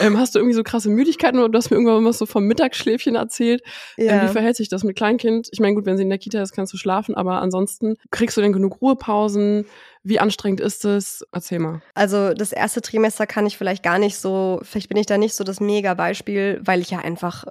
[0.00, 2.44] Ähm, hast du irgendwie so krasse Müdigkeiten oder du hast mir irgendwann mal so vom
[2.44, 3.62] Mittagsschläfchen erzählt?
[3.96, 4.12] Ja.
[4.12, 5.48] Ähm, wie verhält sich das mit Kleinkind?
[5.50, 8.36] Ich meine, gut, wenn sie in der Kita ist, kannst du schlafen, aber ansonsten kriegst
[8.36, 9.64] du denn genug Ruhepausen?
[10.06, 11.26] Wie anstrengend ist es?
[11.32, 11.82] Erzähl mal.
[11.94, 15.34] Also das erste Trimester kann ich vielleicht gar nicht so, vielleicht bin ich da nicht
[15.34, 17.44] so das Mega-Beispiel, weil ich ja einfach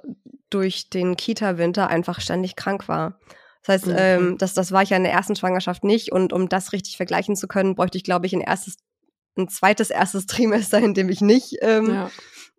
[0.48, 3.18] durch den Kita-Winter einfach ständig krank war.
[3.62, 3.94] Das heißt, mhm.
[3.98, 6.96] ähm, das, das war ich ja in der ersten Schwangerschaft nicht und um das richtig
[6.96, 8.76] vergleichen zu können, bräuchte ich, glaube ich, ein erstes,
[9.36, 12.10] ein zweites erstes Trimester, in dem ich nicht, ähm, ja.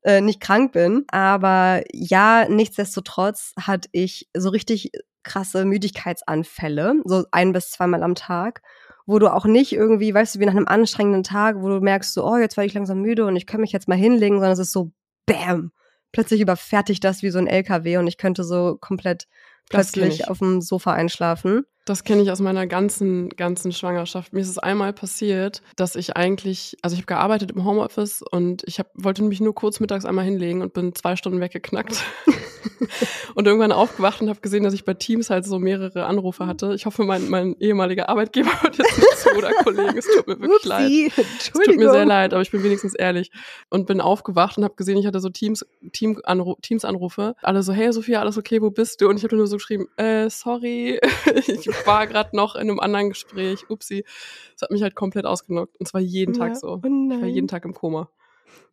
[0.03, 1.05] äh, nicht krank bin.
[1.07, 4.91] Aber ja, nichtsdestotrotz hatte ich so richtig
[5.23, 8.61] krasse Müdigkeitsanfälle, so ein bis zweimal am Tag
[9.07, 12.13] wo du auch nicht irgendwie, weißt du, wie nach einem anstrengenden Tag, wo du merkst
[12.13, 14.51] so, oh, jetzt werde ich langsam müde und ich kann mich jetzt mal hinlegen, sondern
[14.51, 14.91] es ist so,
[15.25, 15.71] bam,
[16.11, 19.27] plötzlich überfertigt das wie so ein LKW und ich könnte so komplett
[19.69, 21.65] plötzlich auf dem Sofa einschlafen.
[21.87, 24.33] Das kenne ich aus meiner ganzen, ganzen Schwangerschaft.
[24.33, 28.61] Mir ist es einmal passiert, dass ich eigentlich, also ich habe gearbeitet im Homeoffice und
[28.65, 32.03] ich hab, wollte mich nur kurz mittags einmal hinlegen und bin zwei Stunden weggeknackt.
[33.35, 36.73] und irgendwann aufgewacht und habe gesehen, dass ich bei Teams halt so mehrere Anrufe hatte.
[36.75, 39.97] Ich hoffe, mein, mein ehemaliger Arbeitgeber hört jetzt nicht zu oder Kollegen.
[39.97, 41.11] Es tut mir wirklich Upsi.
[41.15, 41.25] leid.
[41.39, 43.31] Es tut mir sehr leid, aber ich bin wenigstens ehrlich.
[43.69, 47.35] Und bin aufgewacht und habe gesehen, ich hatte so Teams, Team -Anru Teams Anrufe.
[47.41, 49.07] Alle so, hey Sophia, alles okay, wo bist du?
[49.07, 50.99] Und ich habe nur so geschrieben, äh, sorry,
[51.47, 53.69] ich war gerade noch in einem anderen Gespräch.
[53.69, 54.05] Upsi.
[54.53, 55.77] Das hat mich halt komplett ausgenockt.
[55.77, 56.73] Und zwar jeden Tag so.
[56.73, 58.09] Oh ich war jeden Tag im Koma.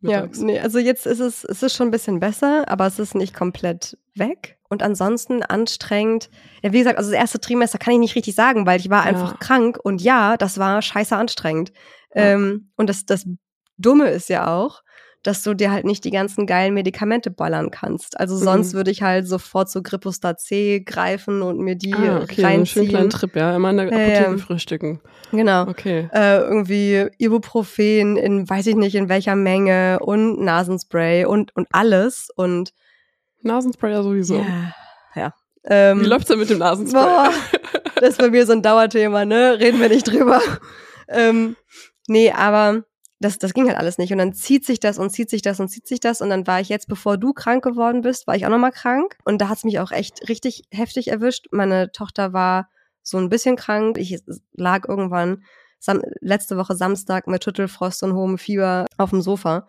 [0.01, 0.39] Mittags.
[0.39, 3.15] Ja, nee, also jetzt ist es, es ist schon ein bisschen besser, aber es ist
[3.15, 4.57] nicht komplett weg.
[4.67, 6.29] Und ansonsten anstrengend.
[6.63, 9.03] Ja, wie gesagt, also das erste Trimester kann ich nicht richtig sagen, weil ich war
[9.03, 9.37] einfach ja.
[9.37, 11.71] krank und ja, das war scheiße anstrengend.
[12.13, 12.33] Ja.
[12.33, 13.25] Ähm, und das, das
[13.77, 14.81] Dumme ist ja auch,
[15.25, 18.19] dass du dir halt nicht die ganzen geilen Medikamente ballern kannst.
[18.19, 18.77] Also sonst mhm.
[18.77, 22.83] würde ich halt sofort so Grippostat C greifen und mir die ah, okay, reinziehen.
[22.83, 25.01] Einen kleinen Trip, ja, immer in der Apotheke äh, frühstücken.
[25.31, 25.63] Genau.
[25.67, 26.09] Okay.
[26.13, 32.29] Äh, irgendwie Ibuprofen in, weiß ich nicht in welcher Menge und Nasenspray und, und alles
[32.35, 32.71] und
[33.41, 34.35] Nasenspray ja sowieso.
[34.35, 34.73] Ja.
[35.15, 35.33] ja.
[35.63, 37.01] Ähm, Wie läuft's denn mit dem Nasenspray?
[37.01, 37.31] Boah,
[37.95, 39.57] das ist bei mir so ein Dauerthema, ne?
[39.59, 40.39] Reden wir nicht drüber.
[41.07, 41.55] ähm,
[42.07, 42.83] nee, aber
[43.19, 44.11] das, das ging halt alles nicht.
[44.11, 46.21] Und dann zieht sich das und zieht sich das und zieht sich das.
[46.21, 49.17] Und dann war ich jetzt, bevor du krank geworden bist, war ich auch nochmal krank.
[49.23, 51.47] Und da hat's mich auch echt richtig heftig erwischt.
[51.51, 52.69] Meine Tochter war
[53.01, 53.97] so ein bisschen krank.
[53.97, 54.19] Ich
[54.53, 55.43] lag irgendwann
[55.79, 59.67] sam letzte Woche Samstag mit Schüttelfrost und hohem Fieber auf dem Sofa.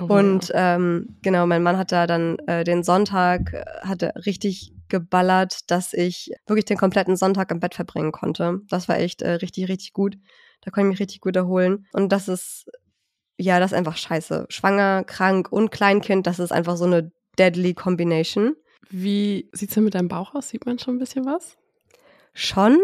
[0.00, 0.76] Oh, und ja.
[0.76, 5.92] ähm, genau, mein Mann hat da dann äh, den Sonntag, äh, hatte richtig geballert, dass
[5.92, 8.60] ich wirklich den kompletten Sonntag im Bett verbringen konnte.
[8.68, 10.16] Das war echt äh, richtig, richtig gut.
[10.62, 11.86] Da konnte ich mich richtig gut erholen.
[11.92, 12.70] Und das ist
[13.38, 14.46] ja, das ist einfach scheiße.
[14.48, 18.54] Schwanger, krank und Kleinkind, das ist einfach so eine deadly Combination.
[18.90, 20.48] Wie sieht's denn mit deinem Bauch aus?
[20.48, 21.56] Sieht man schon ein bisschen was?
[22.34, 22.78] Schon,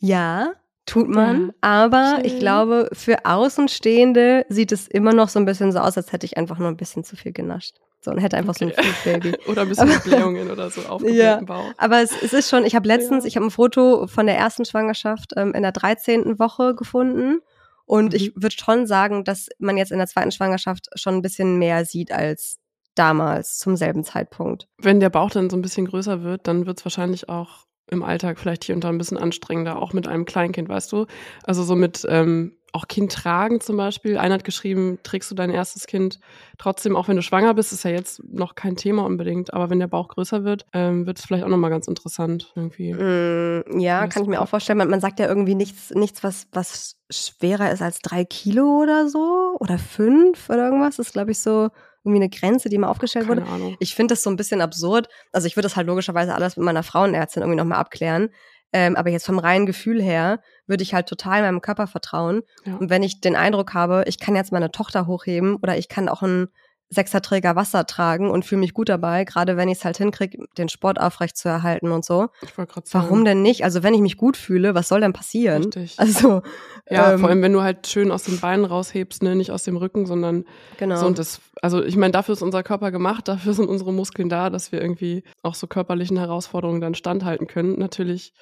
[0.00, 0.52] ja,
[0.86, 1.46] tut man.
[1.46, 2.24] Ja, aber schön.
[2.24, 6.26] ich glaube, für Außenstehende sieht es immer noch so ein bisschen so aus, als hätte
[6.26, 7.76] ich einfach nur ein bisschen zu viel genascht.
[8.02, 8.72] So und hätte einfach okay.
[8.74, 9.36] so ein Food-Baby.
[9.46, 11.40] oder ein bisschen Blähungen oder so aufgeblähten ja.
[11.42, 11.72] Bauch.
[11.76, 13.28] Aber es, es, ist schon, ich habe letztens, ja.
[13.28, 16.38] ich habe ein Foto von der ersten Schwangerschaft ähm, in der 13.
[16.38, 17.40] Woche gefunden.
[17.90, 18.16] Und mhm.
[18.16, 21.84] ich würde schon sagen, dass man jetzt in der zweiten Schwangerschaft schon ein bisschen mehr
[21.84, 22.58] sieht als
[22.94, 24.68] damals zum selben Zeitpunkt.
[24.78, 28.04] Wenn der Bauch dann so ein bisschen größer wird, dann wird es wahrscheinlich auch im
[28.04, 31.06] Alltag vielleicht hier und da ein bisschen anstrengender, auch mit einem Kleinkind, weißt du?
[31.42, 34.18] Also so mit ähm, auch Kind tragen zum Beispiel.
[34.18, 36.20] Einer hat geschrieben, trägst du dein erstes Kind
[36.58, 39.80] trotzdem, auch wenn du schwanger bist, ist ja jetzt noch kein Thema unbedingt, aber wenn
[39.80, 42.92] der Bauch größer wird, ähm, wird es vielleicht auch nochmal ganz interessant irgendwie.
[42.92, 44.78] Mm, ja, kann ich mir auch vorstellen.
[44.78, 49.08] Man, man, sagt ja irgendwie nichts, nichts was, was schwerer ist als drei Kilo oder
[49.08, 50.96] so oder fünf oder irgendwas.
[50.96, 51.70] Das ist, glaube ich, so
[52.04, 53.52] irgendwie eine Grenze, die mal aufgestellt Keine wurde.
[53.52, 53.76] Ahnung.
[53.78, 55.08] Ich finde das so ein bisschen absurd.
[55.32, 58.30] Also ich würde das halt logischerweise alles mit meiner Frauenärztin irgendwie nochmal abklären.
[58.72, 62.42] Ähm, aber jetzt vom reinen Gefühl her würde ich halt total meinem Körper vertrauen.
[62.64, 62.76] Ja.
[62.76, 66.08] Und wenn ich den Eindruck habe, ich kann jetzt meine Tochter hochheben oder ich kann
[66.08, 66.48] auch ein
[66.90, 70.68] Sechserträger Wasser tragen und fühle mich gut dabei, gerade wenn ich es halt hinkriege, den
[70.68, 72.28] Sport aufrecht zu erhalten und so.
[72.42, 73.04] Ich wollte gerade sagen.
[73.04, 73.64] Warum denn nicht?
[73.64, 75.64] Also wenn ich mich gut fühle, was soll denn passieren?
[75.64, 75.98] Richtig.
[75.98, 76.42] Also
[76.90, 79.62] Ja, ähm, vor allem, wenn du halt schön aus den Beinen raushebst, ne, nicht aus
[79.62, 80.44] dem Rücken, sondern
[80.76, 80.96] genau.
[80.96, 84.28] so und das, also ich meine, dafür ist unser Körper gemacht, dafür sind unsere Muskeln
[84.28, 87.78] da, dass wir irgendwie auch so körperlichen Herausforderungen dann standhalten können.
[87.78, 88.32] Natürlich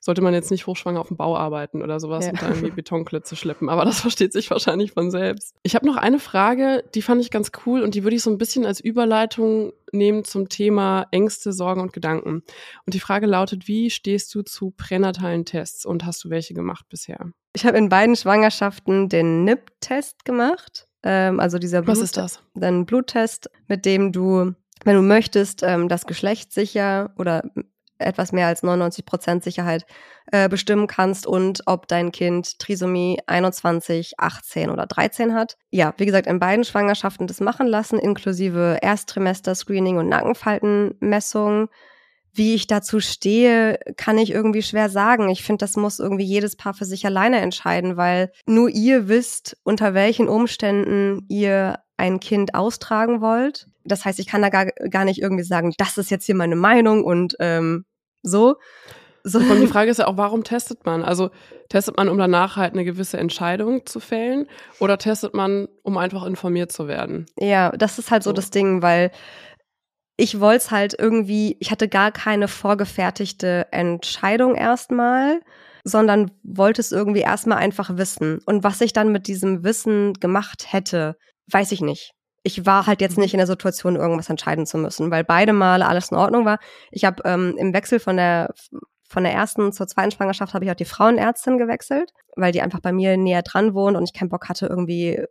[0.00, 2.30] sollte man jetzt nicht hochschwanger auf dem Bau arbeiten oder sowas Ja.
[2.32, 5.54] und da irgendwie Betonklötze schleppen, aber das versteht sich wahrscheinlich von selbst.
[5.62, 8.30] Ich habe noch eine Frage, die fand ich ganz cool und die würde ich so
[8.30, 12.42] ein bisschen als Überleitung nehmen zum Thema Ängste, Sorgen und Gedanken.
[12.86, 16.86] Und die Frage lautet, wie stehst du zu pränatalen Tests und hast du welche gemacht
[16.88, 17.30] bisher?
[17.54, 20.86] ich habe in beiden Schwangerschaften den NIP-Test gemacht.
[21.02, 22.40] Ähm, also dieser Was Blut ist das?
[22.60, 24.52] ein Bluttest, mit dem du,
[24.84, 27.42] wenn du möchtest, ähm, das Geschlecht sicher oder
[27.98, 29.86] etwas mehr als 99 Prozent Sicherheit
[30.30, 35.56] äh, bestimmen kannst und ob dein Kind Trisomie 21, 18 oder 13 hat.
[35.70, 41.68] Ja, wie gesagt, in beiden Schwangerschaften das machen lassen, inklusive Ersttrimester-Screening und Nackenfaltenmessung.
[42.32, 45.28] Wie ich dazu stehe, kann ich irgendwie schwer sagen.
[45.28, 49.56] Ich finde, das muss irgendwie jedes Paar für sich alleine entscheiden, weil nur ihr wisst,
[49.64, 53.66] unter welchen Umständen ihr ein Kind austragen wollt.
[53.84, 56.56] Das heißt, ich kann da gar, gar nicht irgendwie sagen, das ist jetzt hier meine
[56.56, 57.84] Meinung und ähm,
[58.28, 58.56] so.
[59.24, 59.38] so.
[59.38, 61.02] Und die Frage ist ja auch, warum testet man?
[61.02, 61.30] Also
[61.68, 64.46] testet man, um danach halt eine gewisse Entscheidung zu fällen
[64.78, 67.26] oder testet man, um einfach informiert zu werden?
[67.38, 68.34] Ja, das ist halt so, So.
[68.34, 69.10] das Ding, weil
[70.16, 75.40] ich wollte es halt irgendwie, ich hatte gar keine vorgefertigte Entscheidung erstmal,
[75.84, 78.40] sondern wollte es irgendwie erstmal einfach wissen.
[78.44, 81.16] Und was ich dann mit diesem Wissen gemacht hätte,
[81.52, 82.12] weiß ich nicht.
[82.48, 85.86] Ich war halt jetzt nicht in der Situation, irgendwas entscheiden zu müssen, weil beide Male
[85.86, 86.58] alles in Ordnung war.
[86.90, 88.54] Ich habe ähm, im Wechsel von der
[89.10, 92.80] von der ersten zur zweiten Schwangerschaft habe ich auch die Frauenärztin gewechselt, weil die einfach
[92.80, 95.22] bei mir näher dran wohnt und ich keinen Bock hatte, irgendwie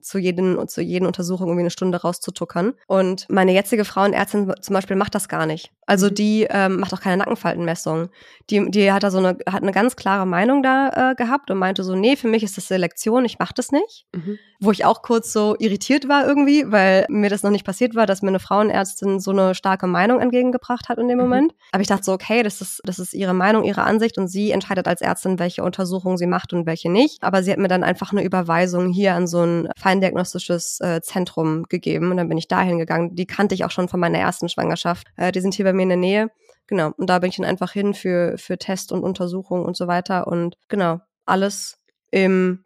[0.00, 2.74] zu jedem zu jeden Untersuchung irgendwie eine Stunde rauszutuckern.
[2.86, 5.72] Und meine jetzige Frauenärztin zum Beispiel macht das gar nicht.
[5.86, 6.14] Also Mhm.
[6.14, 8.08] die ähm, macht auch keine Nackenfaltenmessung.
[8.50, 11.58] Die, die hat da so eine, hat eine ganz klare Meinung da äh, gehabt und
[11.58, 14.06] meinte so, nee, für mich ist das Selektion, ich mach das nicht.
[14.14, 14.38] Mhm.
[14.60, 18.06] Wo ich auch kurz so irritiert war irgendwie, weil mir das noch nicht passiert war,
[18.06, 21.24] dass mir eine Frauenärztin so eine starke Meinung entgegengebracht hat in dem Mhm.
[21.24, 21.54] Moment.
[21.70, 24.50] Aber ich dachte so, okay, das ist, das ist ihre Meinung, ihre Ansicht und sie
[24.50, 27.22] entscheidet als Ärztin, welche Untersuchungen sie macht und welche nicht.
[27.22, 31.64] Aber sie hat mir dann einfach eine Überweisung hier an so ein feindiagnostisches äh, Zentrum
[31.68, 33.14] gegeben und dann bin ich dahin gegangen.
[33.14, 35.06] Die kannte ich auch schon von meiner ersten Schwangerschaft.
[35.16, 36.30] Äh, die sind hier bei mir in der Nähe.
[36.66, 36.90] Genau.
[36.96, 40.26] Und da bin ich dann einfach hin für, für Test und Untersuchung und so weiter.
[40.26, 41.78] Und genau, alles
[42.10, 42.64] im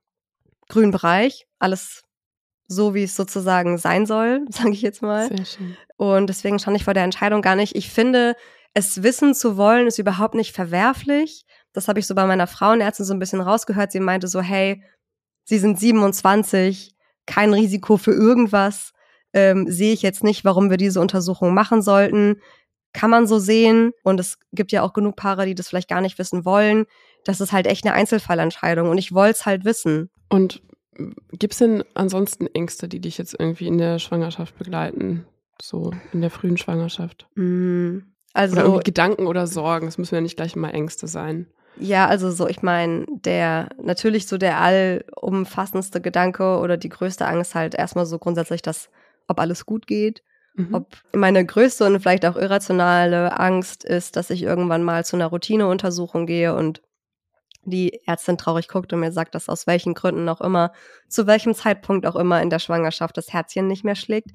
[0.72, 2.02] grünen Bereich, alles
[2.66, 5.28] so, wie es sozusagen sein soll, sage ich jetzt mal.
[5.28, 5.76] Sehr schön.
[5.96, 7.76] Und deswegen stand ich vor der Entscheidung gar nicht.
[7.76, 8.34] Ich finde,
[8.74, 11.44] es wissen zu wollen, ist überhaupt nicht verwerflich.
[11.72, 13.92] Das habe ich so bei meiner Frauenärztin so ein bisschen rausgehört.
[13.92, 14.82] Sie meinte so, hey,
[15.44, 16.94] Sie sind 27,
[17.26, 18.92] kein Risiko für irgendwas.
[19.32, 22.40] Ähm, sehe ich jetzt nicht, warum wir diese Untersuchung machen sollten.
[22.92, 23.92] Kann man so sehen.
[24.04, 26.86] Und es gibt ja auch genug Paare, die das vielleicht gar nicht wissen wollen.
[27.24, 28.88] Das ist halt echt eine Einzelfallentscheidung.
[28.88, 30.10] Und ich wollte es halt wissen.
[30.32, 30.62] Und
[31.32, 35.24] gibt es denn ansonsten Ängste, die dich jetzt irgendwie in der Schwangerschaft begleiten?
[35.60, 37.26] So in der frühen Schwangerschaft?
[37.34, 37.98] Mm,
[38.34, 39.86] Also Oder irgendwie Gedanken oder Sorgen?
[39.86, 41.46] Es müssen ja nicht gleich immer Ängste sein.
[41.78, 47.54] Ja, also so, ich meine, der natürlich so der allumfassendste Gedanke oder die größte Angst
[47.54, 48.90] halt erstmal so grundsätzlich, dass
[49.28, 50.22] ob alles gut geht,
[50.54, 50.74] Mhm.
[50.74, 55.28] ob meine größte und vielleicht auch irrationale Angst ist, dass ich irgendwann mal zu einer
[55.28, 56.82] Routineuntersuchung gehe und
[57.64, 60.72] die Ärztin traurig guckt und mir sagt, dass aus welchen Gründen auch immer,
[61.08, 64.30] zu welchem Zeitpunkt auch immer in der Schwangerschaft das Herzchen nicht mehr schlägt.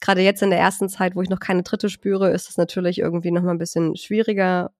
[0.00, 2.98] Gerade jetzt in der ersten Zeit, wo ich noch keine dritte spüre, ist es natürlich
[2.98, 4.70] irgendwie noch mal ein bisschen schwieriger,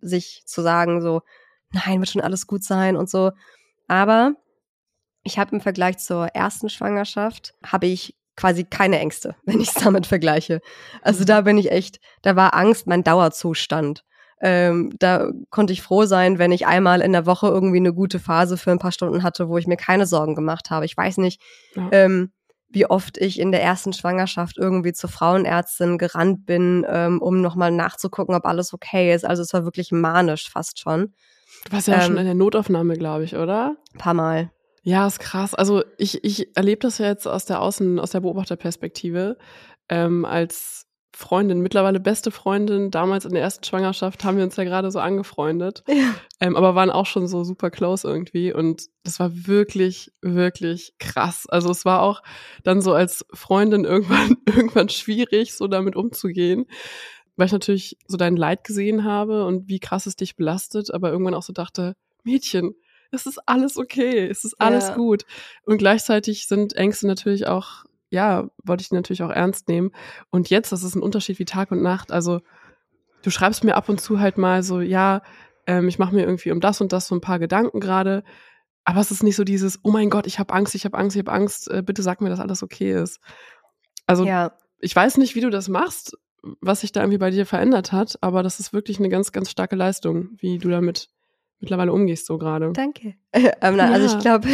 [0.00, 1.22] sich zu sagen, so,
[1.72, 3.32] nein, wird schon alles gut sein und so.
[3.88, 4.34] Aber
[5.22, 9.82] ich habe im Vergleich zur ersten Schwangerschaft, habe ich quasi keine Ängste, wenn ich es
[9.82, 10.60] damit vergleiche.
[11.02, 14.04] Also da bin ich echt, da war Angst mein Dauerzustand.
[14.40, 18.18] Ähm, da konnte ich froh sein, wenn ich einmal in der Woche irgendwie eine gute
[18.18, 20.86] Phase für ein paar Stunden hatte, wo ich mir keine Sorgen gemacht habe.
[20.86, 21.40] Ich weiß nicht,
[21.74, 21.88] Ja.
[21.92, 22.32] ähm,
[22.72, 27.72] wie oft ich in der ersten Schwangerschaft irgendwie zur Frauenärztin gerannt bin, ähm, um nochmal
[27.72, 29.24] nachzugucken, ob alles okay ist.
[29.24, 31.12] Also es war wirklich manisch fast schon.
[31.66, 33.76] Du warst ja ähm, schon in der Notaufnahme, glaube ich, oder?
[33.92, 34.50] Ein paar Mal.
[34.82, 35.54] Ja, ist krass.
[35.54, 39.36] Also ich, ich erlebe das ja jetzt aus der Außen, aus der Beobachterperspektive
[39.88, 40.86] ähm, als
[41.20, 42.90] Freundin, mittlerweile beste Freundin.
[42.90, 46.14] Damals in der ersten Schwangerschaft haben wir uns ja gerade so angefreundet, Ja.
[46.40, 48.52] ähm, aber waren auch schon so super close irgendwie.
[48.52, 51.46] Und das war wirklich, wirklich krass.
[51.48, 52.22] Also es war auch
[52.64, 56.66] dann so als Freundin irgendwann, irgendwann schwierig, so damit umzugehen.
[57.36, 61.10] Weil ich natürlich so dein Leid gesehen habe und wie krass es dich belastet, aber
[61.12, 61.94] irgendwann auch so dachte,
[62.24, 62.74] Mädchen,
[63.12, 64.94] es ist alles okay, es ist alles Ja.
[64.94, 65.24] gut.
[65.64, 69.92] Und gleichzeitig sind Ängste natürlich auch ja, wollte ich die natürlich auch ernst nehmen.
[70.30, 72.12] Und jetzt, das ist ein Unterschied wie Tag und Nacht.
[72.12, 72.40] Also
[73.22, 75.22] du schreibst mir ab und zu halt mal so, ja,
[75.66, 78.24] ähm, ich mache mir irgendwie um das und das so ein paar Gedanken gerade.
[78.84, 81.16] Aber es ist nicht so dieses, oh mein Gott, ich habe Angst, ich habe Angst,
[81.16, 83.20] ich habe Angst, äh, bitte sag mir, dass alles okay ist.
[84.06, 86.16] Also Ja, ich weiß nicht, wie du das machst,
[86.60, 89.50] was sich da irgendwie bei dir verändert hat, aber das ist wirklich eine ganz, ganz
[89.50, 91.08] starke Leistung, wie du damit
[91.60, 92.72] mittlerweile umgehst so gerade.
[92.72, 93.14] danke.
[93.32, 94.16] ähm, Also Ja.
[94.16, 94.48] ich glaube,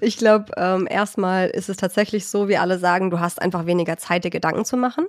[0.00, 3.96] ich glaube, ähm, erstmal ist es tatsächlich so, wie alle sagen, du hast einfach weniger
[3.96, 5.06] Zeit, dir Gedanken zu machen.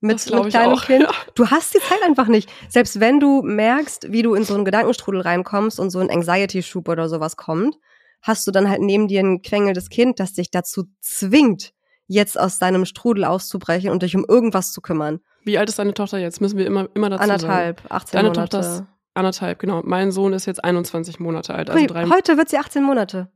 [0.00, 1.02] Mit, mit kleinem auch, Kind.
[1.04, 1.10] ja.
[1.36, 2.50] Du hast die Zeit einfach nicht.
[2.68, 6.88] Selbst wenn du merkst, wie du in so einen Gedankenstrudel reinkommst und so ein Anxiety-Schub
[6.88, 7.76] oder sowas kommt,
[8.20, 11.72] hast du dann halt neben dir ein quengelndes Kind, das dich dazu zwingt,
[12.08, 15.20] jetzt aus deinem Strudel auszubrechen und dich um irgendwas zu kümmern.
[15.44, 16.40] Wie alt ist deine Tochter jetzt?
[16.40, 17.32] Müssen wir immer, immer dazu sagen.
[17.32, 18.50] Anderthalb, 18 Deine Monate.
[18.50, 18.84] Tochter ist
[19.14, 19.82] anderthalb, genau.
[19.84, 23.28] Mein Sohn ist jetzt 21 Monate alt, also drei heute wird sie 18 Monate.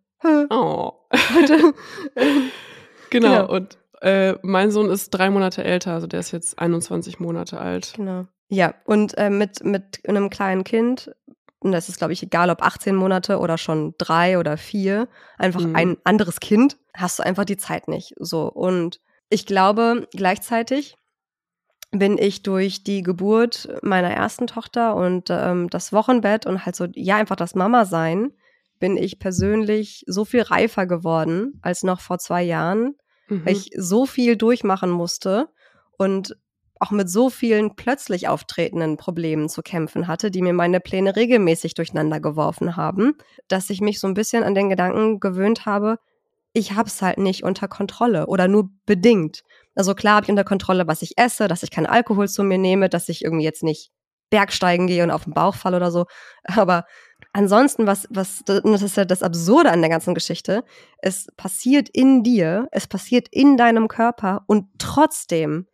[0.50, 0.92] Oh.
[1.34, 1.74] Heute.
[3.10, 3.28] Genau.
[3.46, 3.52] Genau.
[3.54, 7.92] Und äh, mein Sohn ist drei Monate älter, also der ist jetzt 21 Monate alt.
[7.96, 8.26] Genau.
[8.48, 11.12] Ja, und äh, mit, mit einem kleinen Kind,
[11.60, 15.08] und das ist, glaube ich, egal, ob 18 Monate oder schon drei oder vier,
[15.38, 15.76] einfach Mhm.
[15.76, 18.14] ein anderes Kind, hast du einfach die Zeit nicht.
[18.18, 18.50] So.
[18.50, 20.96] Und ich glaube, gleichzeitig
[21.92, 26.86] bin ich durch die Geburt meiner ersten Tochter und ähm, das Wochenbett und halt so,
[26.94, 28.32] ja, einfach das Mama-Sein,
[28.78, 32.94] bin ich persönlich so viel reifer geworden als noch vor zwei Jahren,
[33.28, 33.44] Mhm.
[33.44, 35.48] weil ich so viel durchmachen musste
[35.98, 36.36] und
[36.78, 41.74] auch mit so vielen plötzlich auftretenden Problemen zu kämpfen hatte, die mir meine Pläne regelmäßig
[41.74, 43.14] durcheinander geworfen haben,
[43.48, 45.98] dass ich mich so ein bisschen an den Gedanken gewöhnt habe,
[46.52, 49.42] ich hab's halt nicht unter Kontrolle oder nur bedingt.
[49.76, 52.58] Also klar habe ich unter Kontrolle, was ich esse, dass ich keinen Alkohol zu mir
[52.58, 53.92] nehme, dass ich irgendwie jetzt nicht
[54.30, 56.06] Bergsteigen gehe und auf den Bauch falle oder so.
[56.44, 56.84] Aber
[57.32, 60.64] ansonsten, was, was, das ist ja das Absurde an der ganzen Geschichte,
[60.98, 65.66] es passiert in dir, es passiert in deinem Körper und trotzdem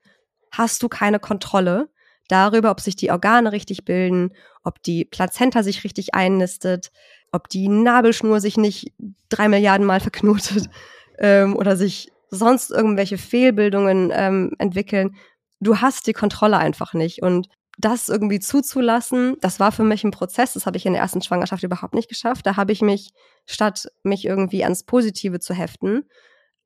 [0.51, 1.89] hast du keine Kontrolle
[2.29, 4.33] darüber, ob sich die Organe richtig bilden,
[4.65, 6.91] ob die Plazenta sich richtig einnistet,
[7.33, 8.93] ob die Nabelschnur sich nicht
[9.29, 10.69] drei Milliarden Mal verknotet
[11.19, 15.15] ähm, oder sich sonst irgendwelche Fehlbildungen ähm, entwickeln.
[15.61, 17.23] Du hast die Kontrolle einfach nicht.
[17.23, 21.03] Und das irgendwie zuzulassen, das war für mich ein Prozess, das habe ich in der
[21.03, 22.47] ersten Schwangerschaft überhaupt nicht geschafft.
[22.47, 23.11] Da habe ich mich,
[23.47, 26.05] statt mich irgendwie ans Positive zu heften,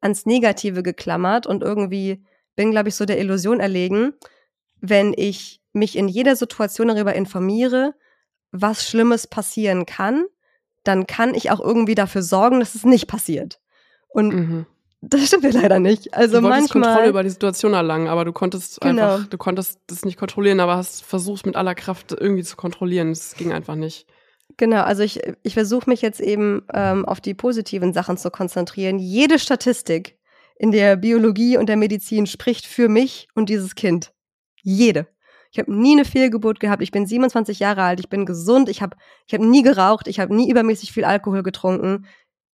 [0.00, 4.12] ans Negative geklammert und irgendwie bin, glaube ich, so der Illusion erlegen,
[4.80, 7.94] wenn ich mich in jeder Situation darüber informiere,
[8.52, 10.26] was Schlimmes passieren kann,
[10.84, 13.60] dann kann ich auch irgendwie dafür sorgen, dass es nicht passiert.
[14.08, 14.66] Und Mhm.
[15.00, 16.14] Das stimmt ja leider nicht.
[16.14, 16.82] Also du wolltest manchmal.
[16.92, 19.14] Kontrolle über die Situation erlangen, aber du konntest Genau.
[19.14, 23.10] einfach, du konntest das nicht kontrollieren, aber hast versucht mit aller Kraft irgendwie zu kontrollieren.
[23.10, 24.06] Es ging einfach nicht.
[24.56, 28.98] Genau, also ich, ich versuche mich jetzt eben ähm, auf die positiven Sachen zu konzentrieren.
[28.98, 30.18] Jede Statistik
[30.58, 34.12] in der Biologie und der Medizin spricht für mich und dieses Kind.
[34.62, 35.08] Jede.
[35.52, 36.82] Ich habe nie eine Fehlgeburt gehabt.
[36.82, 38.00] Ich bin 27 Jahre alt.
[38.00, 38.68] Ich bin gesund.
[38.68, 40.08] Ich habe ich hab nie geraucht.
[40.08, 42.06] Ich habe nie übermäßig viel Alkohol getrunken.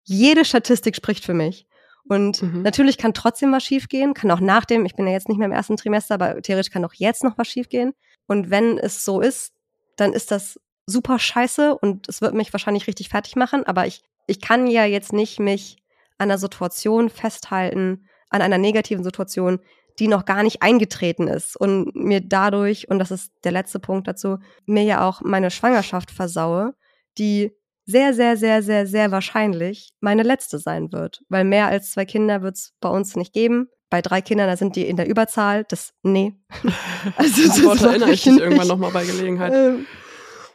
[0.05, 1.67] Jede Statistik spricht für mich.
[2.09, 2.63] Und Mhm.
[2.63, 4.15] natürlich kann trotzdem was schiefgehen.
[4.15, 6.73] Kann auch nach dem, ich bin ja jetzt nicht mehr im ersten Trimester, aber theoretisch
[6.73, 7.93] kann auch jetzt noch was schiefgehen.
[8.27, 9.53] Und wenn es so ist,
[9.97, 13.65] dann ist das super scheiße und es wird mich wahrscheinlich richtig fertig machen.
[13.65, 15.77] Aber ich, ich kann ja jetzt nicht mich
[16.19, 19.61] an einer Situation festhalten, an einer negativen Situation,
[19.99, 24.09] die noch gar nicht eingetreten ist und mir dadurch, und das ist der letzte Punkt
[24.09, 26.75] dazu, mir ja auch meine Schwangerschaft versaue,
[27.19, 27.53] die
[27.91, 31.23] sehr, sehr, sehr, sehr, sehr wahrscheinlich meine letzte sein wird.
[31.29, 33.69] Weil mehr als zwei Kinder wird es bei uns nicht geben.
[33.91, 35.65] Bei drei Kindern, da sind die in der Überzahl.
[35.69, 36.35] Das, nee.
[37.17, 39.53] Also, Das Wort erinnere ich ich dich irgendwann nochmal bei Gelegenheit.
[39.53, 39.87] Ähm,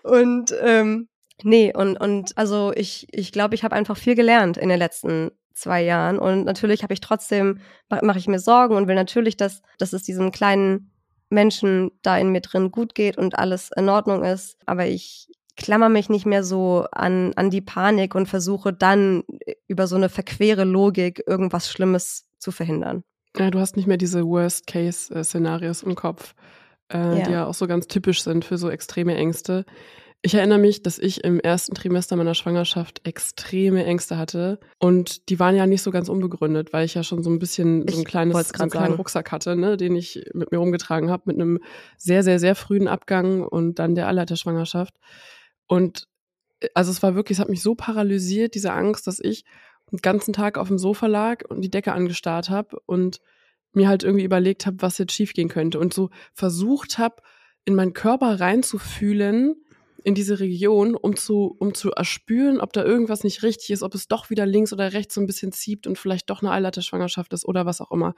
[0.04, 1.10] und ähm,
[1.44, 5.32] nee, und, und also ich, ich glaube, ich habe einfach viel gelernt in den letzten
[5.56, 6.20] zwei Jahren.
[6.20, 7.60] Und natürlich habe ich trotzdem,
[7.90, 10.92] mache ich mir Sorgen und will natürlich, dass, dass es diesem kleinen
[11.30, 14.58] Menschen da in mir drin gut geht und alles in Ordnung ist.
[14.66, 15.28] Aber ich
[15.58, 19.24] klammer mich nicht mehr so an, an die Panik und versuche dann
[19.68, 23.04] über so eine verquere Logik irgendwas Schlimmes zu verhindern.
[23.38, 26.36] Ja, du hast nicht mehr diese Worst-Case-Szenarios im Kopf,
[26.92, 27.26] äh, Ja.
[27.26, 29.66] die ja auch so ganz typisch sind für so extreme Ängste.
[30.22, 34.60] Ich erinnere mich, dass ich im ersten Trimester meiner Schwangerschaft extreme Ängste hatte.
[34.80, 37.88] Und die waren ja nicht so ganz unbegründet, weil ich ja schon so ein bisschen
[37.88, 38.96] so ein kleines, so einen kleinen.
[38.96, 41.60] Rucksack hatte, ne, den ich mit mir rumgetragen habe, mit einem
[41.98, 44.96] sehr, sehr, sehr frühen Abgang und dann der Eileiterschwangerschaft.
[45.68, 46.08] Und
[46.60, 49.46] äh, also es war wirklich, es hat mich so paralysiert, diese Angst, dass ich
[49.92, 53.20] den ganzen Tag auf dem Sofa lag und die Decke angestarrt habe und
[53.74, 57.22] mir halt irgendwie überlegt habe, was jetzt schiefgehen könnte und so versucht habe,
[57.66, 59.56] in meinen Körper reinzufühlen,
[60.04, 63.96] in diese Region, um zu, um zu erspüren, ob da irgendwas nicht richtig ist, ob
[63.96, 67.34] es doch wieder links oder rechts so ein bisschen zieht und vielleicht doch eine Eileiterschwangerschaft
[67.34, 68.14] ist oder was auch immer.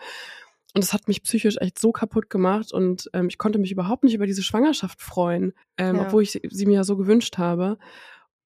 [0.73, 4.03] Und es hat mich psychisch echt so kaputt gemacht und ähm, ich konnte mich überhaupt
[4.03, 6.01] nicht über diese Schwangerschaft freuen, ähm, Ja.
[6.03, 7.77] obwohl ich sie, sie mir ja so gewünscht habe.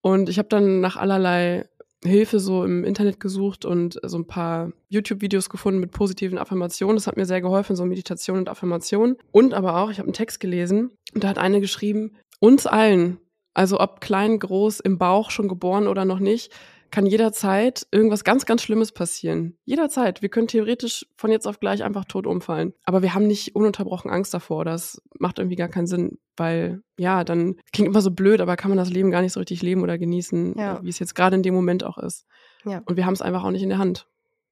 [0.01, 1.67] Und ich habe dann nach allerlei
[2.03, 6.95] Hilfe so im Internet gesucht und so ein paar YouTube-Videos gefunden mit positiven Affirmationen.
[6.95, 9.17] Das hat mir sehr geholfen, so Meditation und Affirmation.
[9.32, 13.19] Und aber auch, ich habe einen Text gelesen und da hat eine geschrieben, uns allen,
[13.53, 16.51] also ob klein, groß, im Bauch, schon geboren oder noch nicht,
[16.92, 19.58] kann jederzeit irgendwas ganz, ganz Schlimmes passieren.
[19.66, 20.22] Jederzeit.
[20.22, 22.74] Wir können theoretisch von jetzt auf gleich einfach tot umfallen.
[22.84, 24.66] Aber wir haben nicht ununterbrochen Angst davor.
[24.66, 28.70] Das macht irgendwie gar keinen Sinn, weil, ja, dann klingt immer so blöd, aber kann
[28.70, 30.80] man das Leben gar nicht so richtig leben oder genießen, Ja.
[30.84, 32.26] wie es jetzt gerade in dem Moment auch ist.
[32.66, 32.82] Ja.
[32.86, 34.08] Und wir haben es einfach auch nicht in der Hand.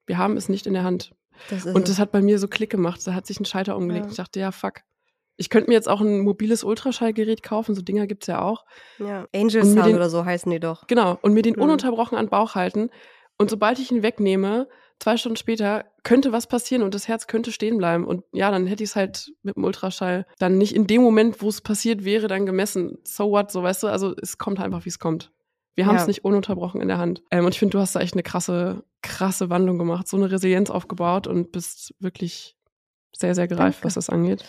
[0.06, 1.14] Wir haben es nicht in der Hand.
[1.48, 1.90] Das Und es.
[1.90, 3.00] das hat bei mir so Klick gemacht.
[3.06, 4.06] Da hat sich ein Schalter umgelegt.
[4.06, 4.10] Ja.
[4.10, 4.80] Ich dachte, ja, fuck.
[5.40, 7.74] Ich könnte mir jetzt auch ein mobiles Ultraschallgerät kaufen.
[7.74, 8.66] So Dinger gibt's ja auch.
[8.98, 9.26] ja.
[9.34, 10.86] Angel Sound den- oder so heißen die doch.
[10.86, 11.18] Genau.
[11.22, 11.62] Und mir den Mhm.
[11.62, 12.90] ununterbrochen an den Bauch halten.
[13.38, 14.68] Und sobald ich ihn wegnehme,
[14.98, 18.04] zwei Stunden später, könnte was passieren und das Herz könnte stehen bleiben.
[18.06, 21.40] Und ja, dann hätte ich es halt mit dem Ultraschall dann nicht in dem Moment,
[21.40, 22.98] wo es passiert wäre, dann gemessen.
[23.04, 23.86] So what, so weißt du?
[23.88, 25.32] Also es kommt einfach, wie es kommt.
[25.74, 26.08] Wir haben es Ja.
[26.08, 27.22] nicht ununterbrochen in der Hand.
[27.30, 30.30] Ähm, und ich finde, du hast da echt eine krasse, krasse Wandlung gemacht, so eine
[30.30, 32.56] Resilienz aufgebaut und bist wirklich
[33.16, 33.84] sehr, sehr gereift, Danke.
[33.86, 34.44] was das angeht.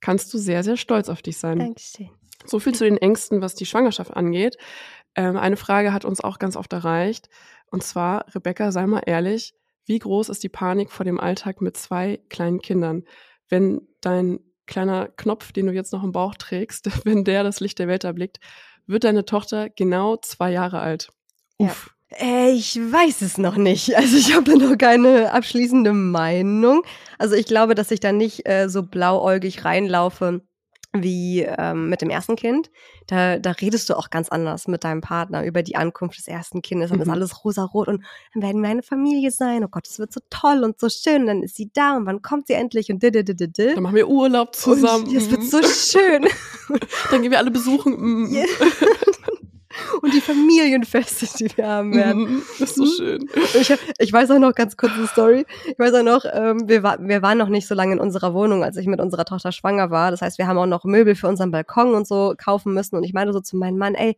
[0.00, 1.58] Kannst du sehr, sehr stolz auf dich sein.
[1.58, 2.10] Dankeschön.
[2.44, 4.56] So viel zu den Ängsten, was die Schwangerschaft angeht.
[5.14, 7.28] Ähm, eine Frage hat uns auch ganz oft erreicht.
[7.70, 9.54] Und zwar, Rebecca, sei mal ehrlich,
[9.86, 13.04] wie groß ist die Panik vor dem Alltag mit zwei kleinen Kindern?
[13.48, 17.78] Wenn dein kleiner Knopf, den du jetzt noch im Bauch trägst, wenn der das Licht
[17.78, 18.38] der Welt erblickt,
[18.86, 21.10] wird deine Tochter genau zwei Jahre alt.
[21.58, 21.74] Ja.
[22.10, 23.94] Äh, ich weiß es noch nicht.
[23.96, 26.82] Also ich habe noch keine abschließende Meinung.
[27.18, 30.42] Also ich glaube, dass ich da nicht äh, so blauäugig reinlaufe
[30.98, 32.70] wie ähm, mit dem ersten Kind.
[33.06, 36.62] Da, da redest du auch ganz anders mit deinem Partner über die Ankunft des ersten
[36.62, 36.90] Kindes.
[36.90, 37.12] Dann ist Mhm.
[37.12, 38.02] alles rosarot und
[38.32, 39.62] dann werden wir eine Familie sein.
[39.62, 41.22] Oh Gott, es wird so toll und so schön.
[41.22, 43.74] Und dann ist sie da und wann kommt sie endlich und dididididi.
[43.74, 45.14] Dann machen wir Urlaub zusammen.
[45.14, 45.46] Es wird Mhm.
[45.48, 46.26] so schön.
[47.10, 47.94] Dann gehen wir alle besuchen.
[48.28, 48.46] Mhm.
[50.02, 52.22] Und die Familienfeste, die wir haben werden.
[52.36, 52.42] Mhm.
[52.58, 52.88] Das ist so Mhm.
[52.96, 53.30] schön.
[53.60, 55.46] Ich, ich weiß auch noch ganz kurz eine Story.
[55.66, 58.34] Ich weiß auch noch, ähm, wir, war, wir waren noch nicht so lange in unserer
[58.34, 60.10] Wohnung, als ich mit unserer Tochter schwanger war.
[60.10, 62.96] Das heißt, wir haben auch noch Möbel für unseren Balkon und so kaufen müssen.
[62.96, 64.16] Und ich meinte so zu meinem Mann, ey,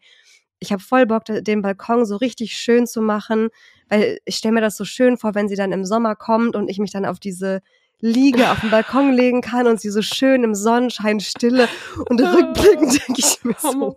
[0.60, 3.48] ich habe voll Bock, den Balkon so richtig schön zu machen,
[3.88, 6.68] weil ich stelle mir das so schön vor, wenn sie dann im Sommer kommt und
[6.68, 7.60] ich mich dann auf diese
[8.00, 11.68] Liege auf den Balkon legen kann und sie so schön im Sonnenschein stille
[12.08, 13.96] und rückblickend denke ich mir so,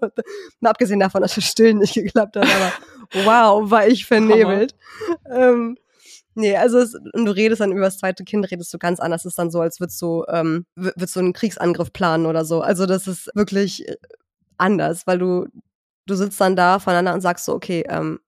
[0.59, 2.73] mal abgesehen davon, dass das Stillen nicht geklappt hat, aber
[3.25, 4.75] wow, war ich vernebelt.
[5.29, 5.77] Ähm,
[6.33, 9.21] nee, also es, und du redest dann über das zweite Kind, redest du ganz anders.
[9.21, 12.61] Es ist dann so, als würdest du, ähm, würdest du einen Kriegsangriff planen oder so.
[12.61, 13.97] Also das ist wirklich äh,
[14.57, 15.45] anders, weil du,
[16.07, 18.19] du sitzt dann da voneinander und sagst so, okay, ähm,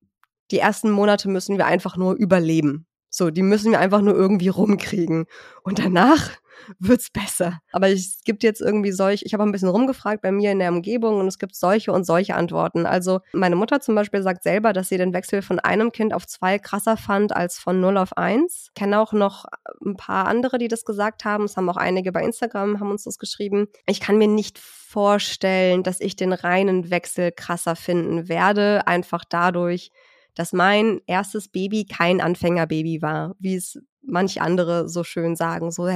[0.51, 2.85] die ersten Monate müssen wir einfach nur überleben.
[3.15, 5.25] So, die müssen wir einfach nur irgendwie rumkriegen.
[5.63, 6.31] Und danach
[6.79, 7.59] wird's besser.
[7.71, 10.71] Aber es gibt jetzt irgendwie solche, ich habe ein bisschen rumgefragt bei mir in der
[10.71, 12.85] Umgebung und es gibt solche und solche Antworten.
[12.85, 16.25] Also meine Mutter zum Beispiel sagt selber, dass sie den Wechsel von einem Kind auf
[16.25, 18.67] zwei krasser fand als von 0 auf 1.
[18.69, 19.45] Ich kenne auch noch
[19.85, 21.43] ein paar andere, die das gesagt haben.
[21.43, 23.67] Es haben auch einige bei Instagram, haben uns das geschrieben.
[23.85, 29.91] Ich kann mir nicht vorstellen, dass ich den reinen Wechsel krasser finden werde, einfach dadurch,
[30.35, 35.71] dass mein erstes Baby kein Anfängerbaby war, wie es manch andere so schön sagen.
[35.71, 35.87] So,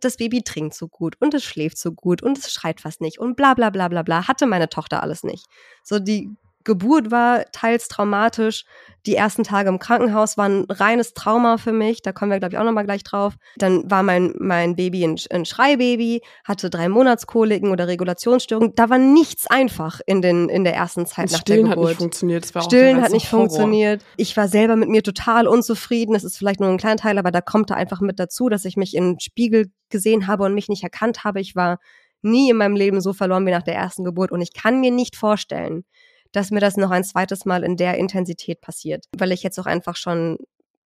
[0.00, 3.18] das Baby trinkt so gut und es schläft so gut und es schreit fast nicht
[3.18, 4.28] und bla bla bla bla bla.
[4.28, 5.44] Hatte meine Tochter alles nicht.
[5.82, 6.30] So, die
[6.68, 8.64] Geburt war teils traumatisch.
[9.06, 12.02] Die ersten Tage im Krankenhaus waren ein reines Trauma für mich.
[12.02, 13.34] Da kommen wir, glaube ich, auch nochmal gleich drauf.
[13.56, 18.74] Dann war mein, mein Baby ein, ein Schreibaby, hatte drei Monatskoliken oder Regulationsstörungen.
[18.76, 21.88] Da war nichts einfach in, den, in der ersten Zeit nach der Stillen hat Geburt.
[21.88, 22.44] nicht funktioniert.
[22.44, 23.48] Das war auch Stillen der hat nicht Horror.
[23.48, 24.04] funktioniert.
[24.18, 26.12] Ich war selber mit mir total unzufrieden.
[26.12, 28.66] Das ist vielleicht nur ein kleiner Teil, aber da kommt da einfach mit dazu, dass
[28.66, 31.40] ich mich im Spiegel gesehen habe und mich nicht erkannt habe.
[31.40, 31.78] Ich war
[32.20, 34.90] nie in meinem Leben so verloren wie nach der ersten Geburt und ich kann mir
[34.90, 35.84] nicht vorstellen,
[36.32, 39.66] dass mir das noch ein zweites Mal in der Intensität passiert, weil ich jetzt auch
[39.66, 40.38] einfach schon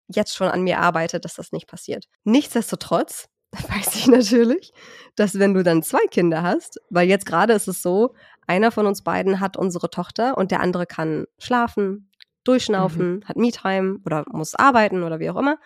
[0.08, 2.06] jetzt schon an mir arbeite, dass das nicht passiert.
[2.24, 4.74] Nichtsdestotrotz weiß ich natürlich,
[5.16, 8.16] dass wenn du dann zwei Kinder hast, weil jetzt gerade ist es so,
[8.48, 12.10] einer von uns beiden hat unsere Tochter und der andere kann schlafen,
[12.44, 15.58] durchschnaufen, hat Me-Time oder muss arbeiten oder wie auch immer.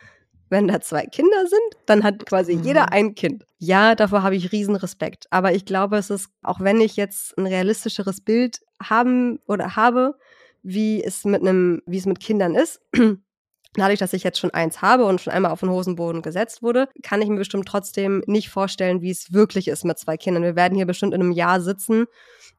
[0.50, 2.64] Wenn da zwei Kinder sind, dann hat quasi Mhm.
[2.64, 3.46] jeder ein Kind.
[3.60, 5.26] Ja, davor habe ich riesen Respekt.
[5.30, 10.16] Aber ich glaube, es ist, auch wenn ich jetzt ein realistischeres Bild haben oder habe,
[10.64, 12.80] wie es mit einem, wie es mit Kindern ist,
[13.76, 16.88] dadurch, dass ich jetzt schon eins habe und schon einmal auf den Hosenboden gesetzt wurde,
[17.04, 20.44] kann ich mir bestimmt trotzdem nicht vorstellen, wie es wirklich ist mit zwei Kindern.
[20.44, 22.06] Wir werden hier bestimmt in einem Jahr sitzen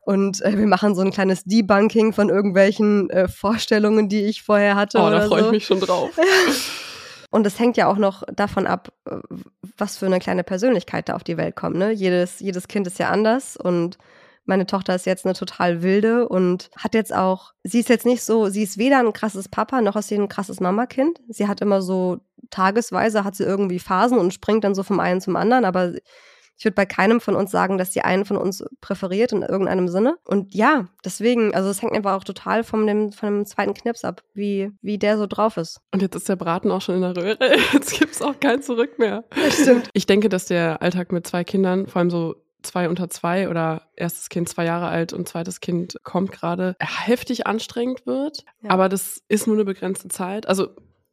[0.00, 4.76] und äh, wir machen so ein kleines Debunking von irgendwelchen äh, Vorstellungen, die ich vorher
[4.76, 4.98] hatte.
[4.98, 5.46] Oh, da freue so.
[5.46, 6.10] ich mich schon drauf.
[7.30, 9.16] Und es hängt ja auch noch davon ab, äh,
[9.76, 11.76] was für eine kleine Persönlichkeit da auf die Welt kommt.
[11.76, 11.92] Ne?
[11.92, 13.98] Jedes, jedes Kind ist ja anders und
[14.48, 18.22] meine Tochter ist jetzt eine total wilde und hat jetzt auch, sie ist jetzt nicht
[18.22, 21.20] so, sie ist weder ein krasses Papa noch ist sie ein krasses Mamakind.
[21.28, 25.20] Sie hat immer so tagesweise, hat sie irgendwie Phasen und springt dann so vom einen
[25.20, 25.92] zum anderen, aber
[26.58, 29.86] ich würde bei keinem von uns sagen, dass sie einen von uns präferiert in irgendeinem
[29.86, 30.18] Sinne.
[30.24, 34.04] Und ja, deswegen, also es hängt einfach auch total von dem, von dem zweiten Knips
[34.04, 35.80] ab, wie, wie der so drauf ist.
[35.92, 37.38] Und jetzt ist der Braten auch schon in der Röhre.
[37.72, 39.24] Jetzt gibt's auch kein Zurück mehr.
[39.30, 39.88] Das stimmt.
[39.92, 43.82] Ich denke, dass der Alltag mit zwei Kindern, vor allem so zwei unter zwei oder
[43.94, 48.44] erstes Kind zwei Jahre alt und zweites Kind kommt gerade, heftig anstrengend wird.
[48.62, 48.70] Ja.
[48.70, 50.48] Aber das ist nur eine begrenzte Zeit.
[50.48, 50.68] Also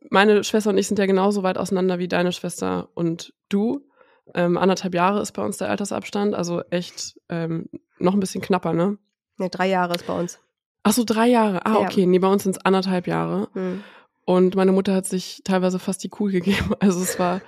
[0.10, 3.86] meine Schwester und ich sind ja genauso weit auseinander wie deine Schwester und du.
[4.34, 7.70] Ähm, anderthalb Jahre ist bei uns der Altersabstand, also echt ähm,
[8.00, 8.98] noch ein bisschen knapper, ne?
[9.38, 10.40] Ne, drei Jahre ist bei uns.
[10.84, 11.66] Ach so, drei Jahre.
[11.66, 11.80] Ah, Ja.
[11.82, 12.06] okay.
[12.06, 13.50] Nee, bei uns sind es anderthalb Jahre.
[13.54, 13.84] Hm.
[14.26, 16.74] Und meine Mutter hat sich teilweise fast die Kuh gegeben.
[16.80, 17.42] Also es war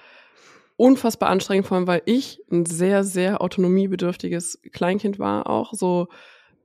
[0.76, 5.74] unfassbar anstrengend, vor allem weil ich ein sehr, sehr autonomiebedürftiges Kleinkind war auch.
[5.74, 6.08] So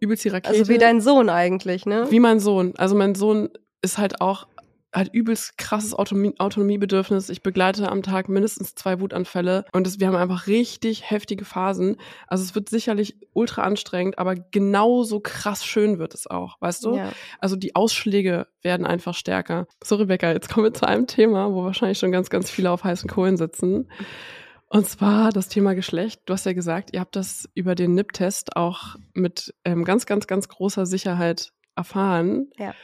[0.01, 0.59] übelst die Rakete.
[0.59, 2.07] Also wie dein Sohn eigentlich, ne?
[2.11, 2.75] Wie mein Sohn.
[2.77, 3.51] Also mein Sohn
[3.81, 4.47] ist halt auch,
[4.93, 7.29] hat übelst krasses Autonomie, Autonomiebedürfnis.
[7.31, 11.97] Ich begleite am Tag mindestens zwei Wutanfälle und das, wir haben einfach richtig heftige Phasen.
[12.27, 16.97] Also es wird sicherlich ultra anstrengend, aber genauso krass schön wird es auch, weißt du?
[16.97, 17.13] Ja.
[17.39, 19.67] Also die Ausschläge werden einfach stärker.
[19.83, 22.85] So, Rebecca, jetzt kommen wir zu einem Thema, wo wahrscheinlich schon ganz, ganz viele auf
[22.85, 23.89] heißen Kohlen sitzen.
[24.69, 26.23] Und zwar das Thema Geschlecht.
[26.27, 30.27] Du hast ja gesagt, ihr habt das über den NIP-Test auch mit ähm, ganz, ganz,
[30.27, 32.51] ganz großer Sicherheit erfahren.
[32.57, 32.75] Ja.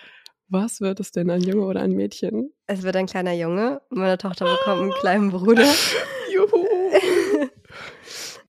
[0.51, 2.53] Was wird es denn, ein Junge oder ein Mädchen?
[2.67, 3.83] Es wird ein kleiner Junge.
[3.91, 5.67] Meine Tochter bekommt einen kleinen Bruder.
[6.33, 6.67] Juhu!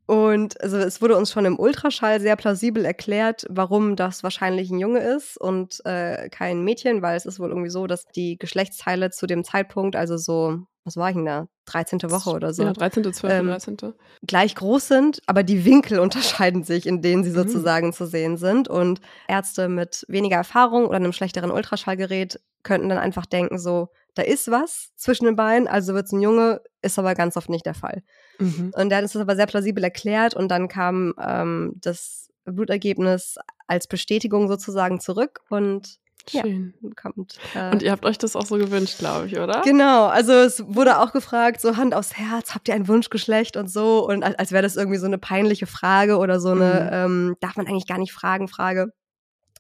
[0.06, 4.80] Und also es wurde uns schon im Ultraschall sehr plausibel erklärt, warum das wahrscheinlich ein
[4.80, 9.12] Junge ist und äh, kein Mädchen, weil es ist wohl irgendwie so, dass die Geschlechtsteile
[9.12, 12.02] zu dem Zeitpunkt, also so, was war ich denn da, 13.
[12.10, 13.78] Woche oder so, Ja, 13., 12., Ähm, 13.
[14.26, 16.00] gleich groß sind, aber die Winkel
[16.54, 17.36] unterscheiden sich, in denen sie Mhm.
[17.36, 18.68] sozusagen zu sehen sind.
[18.68, 24.24] Und Ärzte mit weniger Erfahrung oder einem schlechteren Ultraschallgerät könnten dann einfach denken, so, da
[24.24, 27.66] ist was zwischen den Beinen, also wird es ein Junge, ist aber ganz oft nicht
[27.66, 28.02] der Fall.
[28.40, 28.72] Mhm.
[28.76, 33.36] Und hat uns das aber sehr plausibel erklärt und dann kam ähm, das Blutergebnis
[33.68, 36.00] als Bestätigung sozusagen zurück und
[36.34, 36.42] Ja.
[36.42, 36.74] Schön.
[36.96, 37.38] kommt.
[37.56, 39.62] Äh, Und ihr habt euch das auch so gewünscht, glaube ich, oder?
[39.64, 43.70] Genau, also es wurde auch gefragt, so Hand aufs Herz, habt ihr ein Wunschgeschlecht und
[43.70, 47.36] so und als, als wäre das irgendwie so eine peinliche Frage oder so eine, ähm,
[47.40, 48.92] darf man eigentlich gar nicht fragen, Frage.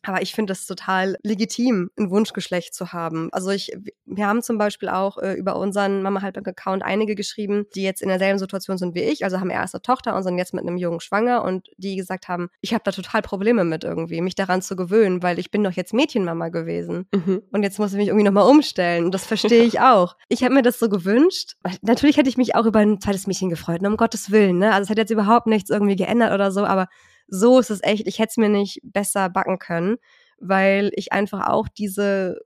[0.04, 3.30] Aber ich finde es total legitim, ein Wunschgeschlecht zu haben.
[3.32, 3.72] Also ich,
[4.06, 8.02] wir haben zum Beispiel auch äh, über unseren Mama Halblang Account einige geschrieben, die jetzt
[8.02, 10.66] in derselben Situation sind wie ich, also haben erst eine Tochter und sind jetzt mit
[10.66, 14.36] einem Jungen schwanger und die gesagt haben, ich habe da total Probleme mit irgendwie, mich
[14.36, 17.08] daran zu gewöhnen, weil ich bin doch jetzt Mädchenmama gewesen.
[17.14, 17.44] Mhm.
[17.52, 19.06] Und jetzt muss ich mich irgendwie nochmal umstellen.
[19.06, 20.16] Und das verstehe ich auch.
[20.30, 21.56] Ich habe mir das so gewünscht.
[21.82, 24.60] Natürlich hätte ich mich auch über ein zweites Mädchen gefreut, ne, um Gottes Willen.
[24.60, 24.74] Ne?
[24.74, 26.88] Also es hat jetzt überhaupt nichts irgendwie geändert oder so, aber
[27.30, 28.08] so ist es echt.
[28.08, 29.98] Ich hätte es mir nicht besser backen können,
[30.40, 32.40] weil ich einfach auch diese,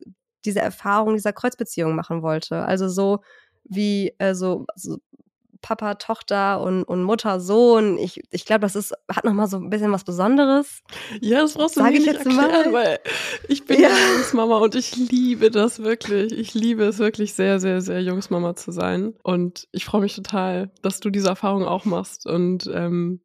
[0.45, 2.63] diese Erfahrung dieser Kreuzbeziehung machen wollte.
[2.63, 3.19] Also so
[3.63, 4.97] wie äh, so, so
[5.61, 7.97] Papa, Tochter und, und Mutter, Sohn.
[7.97, 10.81] Ich, ich glaube, das ist, hat nochmal so ein bisschen was Besonderes.
[11.21, 12.73] Ja, das brauchst du Sag mir ich nicht jetzt erklären, mal?
[12.73, 12.99] weil
[13.47, 13.87] ich bin Ja.
[13.87, 16.33] ja Jungsmama und ich liebe das wirklich.
[16.33, 19.13] Ich liebe es wirklich sehr, sehr, sehr Jungsmama zu sein.
[19.23, 22.25] Und ich freue mich total, dass du diese Erfahrung auch machst.
[22.27, 23.21] Und ähm,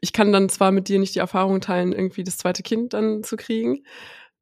[0.00, 3.22] ich kann dann zwar mit dir nicht die Erfahrung teilen, irgendwie das zweite Kind dann
[3.24, 3.82] zu kriegen,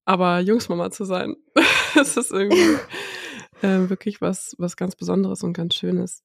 [0.05, 1.37] aber Jungsmama zu sein,
[1.95, 2.77] das ist irgendwie
[3.63, 6.23] äh, wirklich was, was ganz Besonderes und ganz Schönes.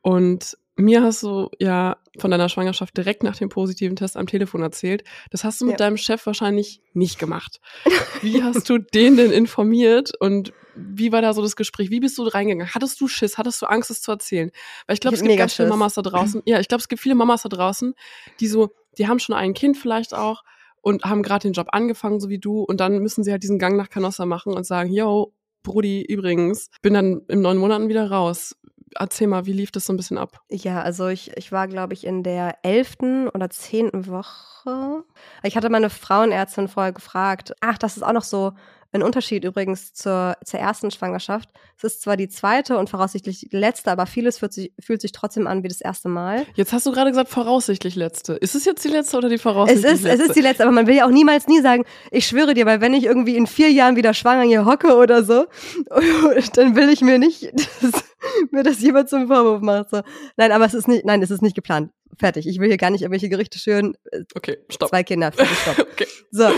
[0.00, 4.62] Und mir hast du ja von deiner Schwangerschaft direkt nach dem positiven Test am Telefon
[4.62, 5.04] erzählt.
[5.30, 5.76] Das hast du mit Ja.
[5.78, 7.60] deinem Chef wahrscheinlich nicht gemacht.
[8.22, 11.90] Wie hast du den denn informiert und wie war da so das Gespräch?
[11.90, 12.74] Wie bist du reingegangen?
[12.74, 13.38] Hattest du Schiss?
[13.38, 14.50] Hattest du Angst, es zu erzählen?
[14.86, 15.70] Weil ich glaube, es gibt ganz viele Schiss.
[15.70, 16.42] Mamas da draußen.
[16.44, 17.94] Ja, ich glaube, es gibt viele Mamas da draußen,
[18.40, 20.42] die so, die haben schon ein Kind vielleicht auch
[20.80, 23.58] und haben gerade den Job angefangen, so wie du, und dann müssen sie halt diesen
[23.58, 28.10] Gang nach Canossa machen und sagen, yo, Brudi, übrigens, bin dann in neun Monaten wieder
[28.10, 28.56] raus.
[28.94, 30.42] Erzähl mal, wie lief das so ein bisschen ab?
[30.50, 35.04] Ja, also ich, ich war, glaube ich, in der elften oder zehnten Woche.
[35.42, 37.54] Ich hatte meine Frauenärztin vorher gefragt.
[37.60, 38.52] Ach, das ist auch noch so
[38.92, 41.48] ein Unterschied übrigens zur, zur ersten Schwangerschaft.
[41.78, 45.46] Es ist zwar die zweite und voraussichtlich letzte, aber vieles fühlt sich, fühlt sich trotzdem
[45.46, 46.46] an wie das erste Mal.
[46.54, 48.34] Jetzt hast du gerade gesagt, voraussichtlich letzte.
[48.34, 50.24] Ist es jetzt die letzte oder die Es voraussichtlich ist, es letzte?
[50.26, 52.80] ist die letzte, aber man will ja auch niemals nie sagen, ich schwöre dir, weil
[52.80, 55.46] wenn ich irgendwie in vier Jahren wieder schwanger hier hocke oder so,
[56.54, 58.04] dann will ich mir nicht, dass
[58.50, 59.90] mir das jemand zum Vorwurf macht.
[59.90, 60.02] So.
[60.36, 61.90] Nein, aber es ist nicht, nein, es ist nicht geplant.
[62.18, 62.46] Fertig.
[62.46, 63.94] Ich will hier gar nicht irgendwelche Gerichte schüren.
[64.34, 64.90] Okay, stopp.
[64.90, 65.86] Zwei Kinder, fertig, stopp.
[65.92, 66.06] Okay.
[66.30, 66.48] So,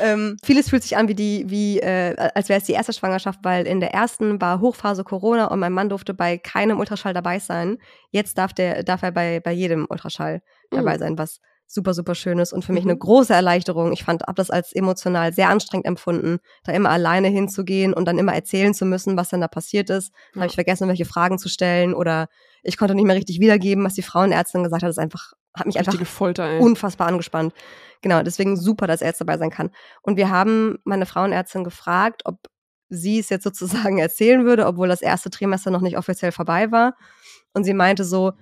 [0.00, 3.40] ähm, vieles fühlt sich an wie die, wie, äh, als wäre es die erste Schwangerschaft,
[3.42, 7.38] weil in der ersten war Hochphase Corona und mein Mann durfte bei keinem Ultraschall dabei
[7.38, 7.78] sein.
[8.10, 10.98] Jetzt darf der, darf er bei, bei jedem Ultraschall dabei Mhm.
[10.98, 11.40] sein, was
[11.72, 12.90] super, super schön ist und für mich Mhm.
[12.90, 13.92] eine große Erleichterung.
[13.92, 18.18] Ich fand, hab das als emotional sehr anstrengend empfunden, da immer alleine hinzugehen und dann
[18.18, 20.12] immer erzählen zu müssen, was denn da passiert ist.
[20.34, 20.40] Ja.
[20.42, 22.28] habe ich vergessen, welche Fragen zu stellen oder
[22.62, 24.88] ich konnte nicht mehr richtig wiedergeben, was die Frauenärztin gesagt hat.
[24.90, 26.58] Das einfach, hat mich einfach Richtige Folter, ey.
[26.60, 27.52] unfassbar angespannt.
[28.02, 29.70] Genau, deswegen super, dass er jetzt dabei sein kann.
[30.02, 32.38] Und wir haben meine Frauenärztin gefragt, ob
[32.88, 36.94] sie es jetzt sozusagen erzählen würde, obwohl das erste Trimester noch nicht offiziell vorbei war.
[37.54, 38.32] Und sie meinte so,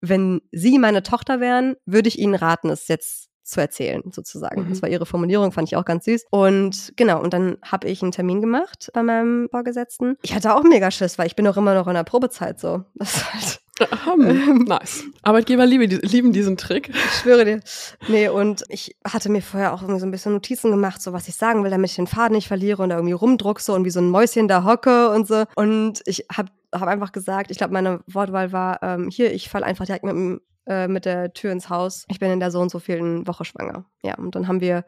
[0.00, 4.64] wenn Sie meine Tochter wären, würde ich Ihnen raten, es jetzt zu erzählen, sozusagen.
[4.64, 4.68] Mhm.
[4.68, 6.26] Das war ihre Formulierung, fand ich auch ganz süß.
[6.30, 10.16] Und genau, und dann habe ich einen Termin gemacht bei meinem Vorgesetzten.
[10.22, 12.84] Ich hatte auch mega Schiss, weil ich bin auch immer noch in der Probezeit so.
[12.94, 14.64] Das ist halt Ahem.
[14.64, 15.04] nice.
[15.22, 16.90] Arbeitgeber liebe, lieben diesen Trick.
[16.90, 17.60] Ich schwöre dir.
[18.08, 21.28] Nee, und ich hatte mir vorher auch irgendwie so ein bisschen Notizen gemacht, so was
[21.28, 23.90] ich sagen will, damit ich den Faden nicht verliere und da irgendwie rumdruckse und wie
[23.90, 25.44] so ein Mäuschen da hocke und so.
[25.54, 29.64] Und ich habe hab einfach gesagt, ich glaube, meine Wortwahl war, ähm, hier, ich fall
[29.64, 32.04] einfach direkt mit, äh, mit der Tür ins Haus.
[32.08, 33.84] Ich bin in der so und so vielen Woche schwanger.
[34.02, 34.84] Ja, und dann haben wir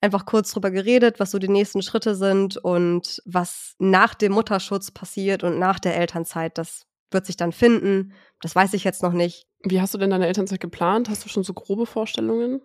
[0.00, 4.90] einfach kurz drüber geredet, was so die nächsten Schritte sind und was nach dem Mutterschutz
[4.90, 6.58] passiert und nach der Elternzeit.
[6.58, 8.12] Das wird sich dann finden.
[8.42, 9.46] Das weiß ich jetzt noch nicht.
[9.62, 11.08] Wie hast du denn deine Elternzeit geplant?
[11.08, 12.60] Hast du schon so grobe Vorstellungen?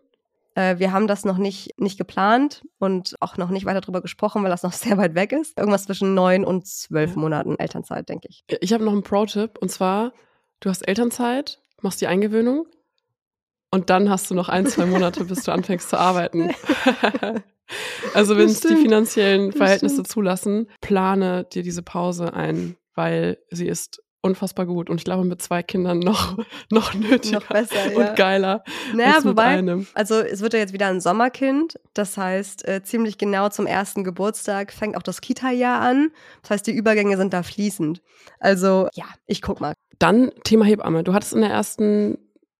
[0.55, 4.43] Äh, wir haben das noch nicht, nicht geplant und auch noch nicht weiter drüber gesprochen,
[4.43, 5.57] weil das noch sehr weit weg ist.
[5.57, 7.15] Irgendwas zwischen neun und zwölf.
[7.15, 8.43] Monaten Elternzeit, denke ich.
[8.61, 10.13] Ich habe noch einen Pro-Tipp und zwar,
[10.59, 12.65] du hast Elternzeit, machst die Eingewöhnung
[13.71, 16.51] und dann hast du noch ein, zwei Monate, bis du anfängst zu arbeiten.
[18.13, 24.01] also wenn es die finanziellen Verhältnisse zulassen, plane dir diese Pause ein, weil sie ist
[24.21, 26.37] unfassbar gut und ich glaube mit zwei Kindern noch,
[26.71, 28.13] noch nötiger Noch besser, und ja.
[28.13, 28.63] geiler
[28.93, 29.87] Naja, als mit wobei, einem.
[29.93, 31.79] also es wird ja jetzt wieder ein Sommerkind.
[31.93, 36.11] Das heißt, äh, ziemlich genau zum ersten Geburtstag fängt auch das Kita-Jahr an.
[36.41, 38.01] Das heißt, die Übergänge sind da fließend.
[38.39, 39.73] Also ja, ich guck mal.
[39.99, 41.03] Dann Thema Hebamme.
[41.03, 42.17] Du hattest in der ersten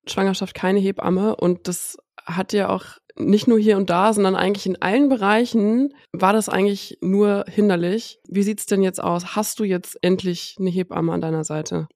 [0.08, 2.86] Schwangerschaft keine Hebamme und das hat dir auch
[3.20, 8.20] nicht nur hier und da, sondern eigentlich in allen Bereichen war das eigentlich nur hinderlich.
[8.28, 9.36] Wie sieht's denn jetzt aus?
[9.36, 11.88] Hast du jetzt endlich eine Hebamme an deiner Seite?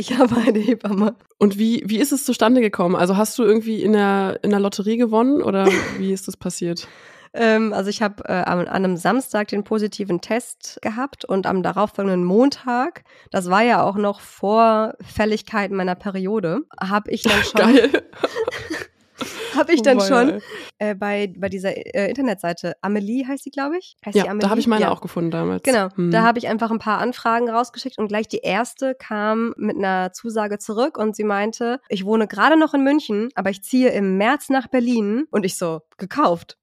[0.00, 1.14] Ich habe eine Hebamme.
[1.38, 2.96] Und wie, wie ist es zustande gekommen?
[2.96, 5.66] Also hast du irgendwie in der, in der Lotterie gewonnen oder
[5.98, 6.88] wie ist das passiert?
[7.32, 12.24] Ähm, also ich habe äh, an, einem Samstag den positiven Test gehabt und am darauffolgenden
[12.24, 17.90] Montag, das war ja auch noch vor Fälligkeit meiner Periode, habe ich dann schon, Geil.
[19.56, 20.42] habe ich dann Boah, schon
[20.78, 23.96] äh, bei, bei dieser äh, Internetseite, Amelie heißt sie, glaube ich.
[24.04, 24.40] Heißt Ja, Amelie?
[24.40, 24.90] da habe ich meine ja.
[24.90, 25.62] auch gefunden damals.
[25.62, 26.10] Genau, Hm.
[26.10, 30.12] da habe ich einfach ein paar Anfragen rausgeschickt und gleich die erste kam mit einer
[30.12, 34.16] Zusage zurück und sie meinte, ich wohne gerade noch in München, aber ich ziehe im
[34.16, 36.56] März nach Berlin und ich so, gekauft.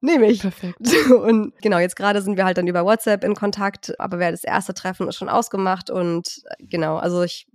[0.00, 0.40] Nehme ich.
[0.42, 0.76] Perfekt.
[1.10, 4.44] Und genau, jetzt gerade sind wir halt dann über WhatsApp in Kontakt, aber wer das
[4.44, 7.46] erste Treffen ist schon ausgemacht und äh, genau, also ich,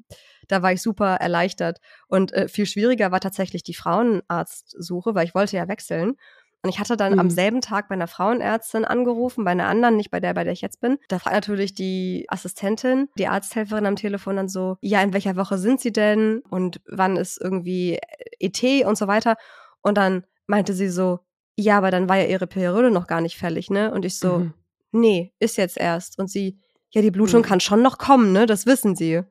[0.47, 1.79] da war ich super erleichtert.
[2.07, 6.15] Und äh, viel schwieriger war tatsächlich die Frauenarztsuche, weil ich wollte ja wechseln.
[6.61, 7.31] Und ich hatte dann am Mhm.
[7.31, 10.59] selben Tag bei einer Frauenärztin angerufen, bei einer anderen, nicht bei der, bei der ich
[10.61, 10.97] jetzt bin.
[11.07, 15.57] Da fragt natürlich die Assistentin, die Arzthelferin am Telefon dann so, ja, in welcher Woche
[15.57, 16.41] sind sie denn?
[16.49, 17.97] Und wann ist irgendwie
[18.39, 19.37] ET und so weiter.
[19.81, 21.19] Und dann meinte sie so,
[21.55, 23.91] ja, aber dann war ja ihre Periode noch gar nicht fällig, ne?
[23.93, 24.53] Und ich so, Mhm.
[24.91, 26.19] nee, ist jetzt erst.
[26.19, 26.59] Und sie,
[26.89, 27.45] ja, die Blutung Mhm.
[27.45, 28.45] kann schon noch kommen, ne?
[28.45, 29.21] Das wissen sie.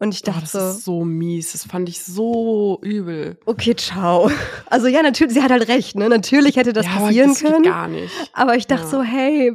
[0.00, 1.52] Und ich Oh, dachte das so, ist so mies.
[1.52, 3.38] Das fand ich so übel.
[3.46, 4.30] okay, ciao.
[4.66, 6.08] Also ja, natürlich, sie hat halt recht, ne?
[6.08, 7.64] Natürlich hätte das ja, aber passieren das geht können.
[7.64, 8.12] gar nicht.
[8.32, 8.88] Aber ich dachte Ja.
[8.88, 9.52] so, hey,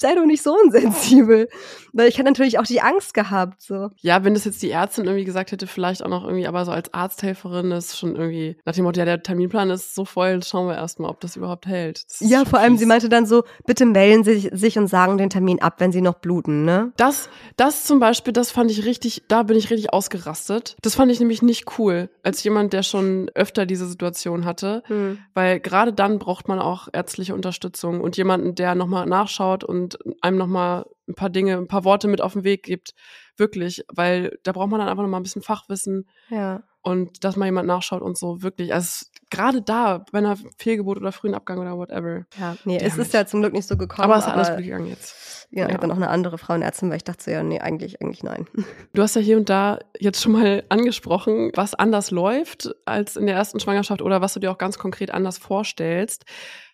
[0.00, 1.48] sei doch nicht so unsensibel.
[1.92, 3.90] Weil ich hätte natürlich auch die Angst gehabt, so.
[4.00, 6.70] Ja, wenn das jetzt die Ärztin irgendwie gesagt hätte, vielleicht auch noch irgendwie, aber so
[6.70, 10.68] als Arzthelferin ist schon irgendwie nach dem Motto, ja, der Terminplan ist so voll, schauen
[10.68, 12.04] wir erstmal, ob das überhaupt hält.
[12.08, 12.80] Das Ja, vor allem, fies.
[12.80, 16.00] sie meinte dann so, bitte melden Sie sich und sagen den Termin ab, wenn Sie
[16.00, 16.92] noch bluten, ne?
[16.96, 20.76] Das, das zum Beispiel, das fand ich richtig, da bin ich richtig ausgerastet.
[20.82, 24.82] Das fand ich nämlich nicht cool, als jemand, der schon öfter diese Situation hatte.
[24.86, 25.18] Hm.
[25.34, 29.89] Weil gerade dann braucht man auch ärztliche Unterstützung und jemanden, der nochmal nachschaut und
[30.20, 32.94] einem nochmal ein paar Dinge, ein paar Worte mit auf den Weg gibt.
[33.36, 36.62] Wirklich, weil da braucht man dann einfach nochmal ein bisschen Fachwissen Ja.
[36.82, 38.42] und dass mal jemand nachschaut und so.
[38.42, 42.26] Wirklich, also gerade da, bei einer Fehlgeburt oder frühen Abgang oder whatever.
[42.38, 44.04] Ja, nee, es ist ja zum Glück nicht so gekommen.
[44.04, 45.48] Aber es ist alles gut gegangen jetzt.
[45.52, 45.74] Ja, ich Ja.
[45.74, 48.46] habe dann auch eine andere Frauenärztin, weil ich dachte so, ja, nee, eigentlich, eigentlich nein.
[48.92, 53.26] Du hast ja hier und da jetzt schon mal angesprochen, was anders läuft als in
[53.26, 56.24] der ersten Schwangerschaft oder was du dir auch ganz konkret anders vorstellst.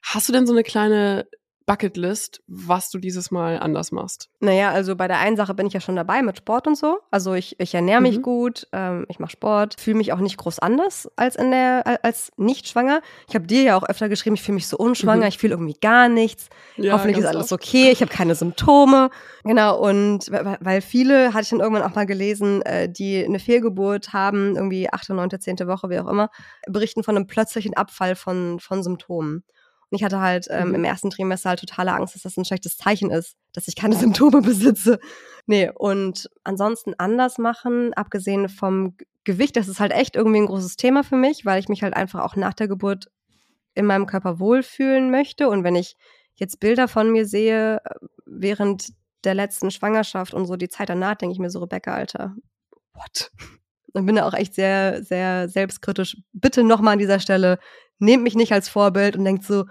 [0.03, 1.29] Hast du denn so eine kleine
[1.67, 4.31] Bucketlist, was du dieses Mal anders machst?
[4.39, 6.99] Naja, also bei der einen Sache bin ich ja schon dabei mit Sport und so.
[7.11, 8.23] Also ich, ich ernähre mich Mhm.
[8.23, 12.31] gut, ähm, ich mache Sport, fühle mich auch nicht groß anders als in der als
[12.37, 13.01] nicht schwanger.
[13.29, 15.29] Ich habe dir ja auch öfter geschrieben, ich fühle mich so unschwanger, Mhm.
[15.29, 16.49] ich fühle irgendwie gar nichts.
[16.77, 19.11] Ja, Hoffentlich ist alles okay, ich habe keine Symptome.
[19.43, 23.41] Genau, und weil weil viele, hatte ich dann irgendwann auch mal gelesen, äh, die eine
[23.41, 26.31] Fehlgeburt haben, irgendwie achte, neunte, zehnte Woche, wie auch immer,
[26.69, 29.43] berichten von einem plötzlichen Abfall von, von Symptomen.
[29.97, 30.75] Ich hatte halt ähm, Mhm.
[30.77, 33.95] im ersten Trimester halt totale Angst, dass das ein schlechtes Zeichen ist, dass ich keine
[34.31, 34.99] Symptome besitze.
[35.47, 40.77] Nee, und ansonsten anders machen, abgesehen vom Gewicht, das ist halt echt irgendwie ein großes
[40.77, 43.07] Thema für mich, weil ich mich halt einfach auch nach der Geburt
[43.75, 45.49] in meinem Körper wohlfühlen möchte.
[45.49, 45.97] Und wenn ich
[46.37, 47.95] jetzt Bilder von mir sehe, äh,
[48.27, 48.89] während
[49.25, 52.35] der letzten Schwangerschaft und so die Zeit danach, denke ich mir so, Rebecca, Alter,
[52.95, 53.31] what?
[53.93, 56.19] Und bin da auch echt sehr, sehr selbstkritisch.
[56.33, 57.59] Bitte nochmal an dieser Stelle,
[57.99, 59.67] nehmt mich nicht als Vorbild und denkt so, "Äh,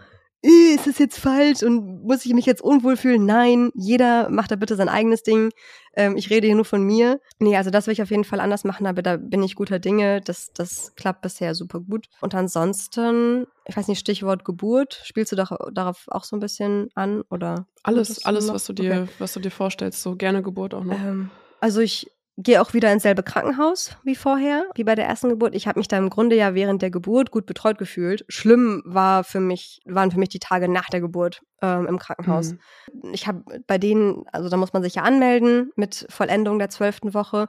[0.48, 3.26] ist das jetzt falsch und muss ich mich jetzt unwohl fühlen?
[3.26, 5.50] Nein, jeder macht da bitte sein eigenes Ding.
[5.96, 7.20] Ähm, ich rede hier nur von mir.
[7.40, 9.80] Nee, also das will ich auf jeden Fall anders machen, aber da bin ich guter
[9.80, 10.22] Dinge.
[10.22, 12.08] Das, das klappt bisher super gut.
[12.22, 16.90] Und ansonsten, ich weiß nicht, Stichwort Geburt, spielst du doch darauf auch so ein bisschen
[16.96, 17.66] an oder?
[17.84, 19.08] Alles, alles, was du dir, Okay.
[19.20, 21.00] was du dir vorstellst, so gerne Geburt auch noch.
[21.00, 21.30] Ähm,
[21.60, 25.56] also ich gehe auch wieder ins selbe Krankenhaus wie vorher, wie bei der ersten Geburt.
[25.56, 28.26] Ich habe mich da im Grunde ja während der Geburt gut betreut gefühlt.
[28.28, 32.54] Schlimm war für mich, waren für mich die Tage nach der Geburt ähm, im Krankenhaus.
[32.54, 33.14] Mhm.
[33.14, 37.14] Ich habe bei denen, also da muss man sich ja anmelden mit Vollendung der zwölften
[37.14, 37.48] Woche.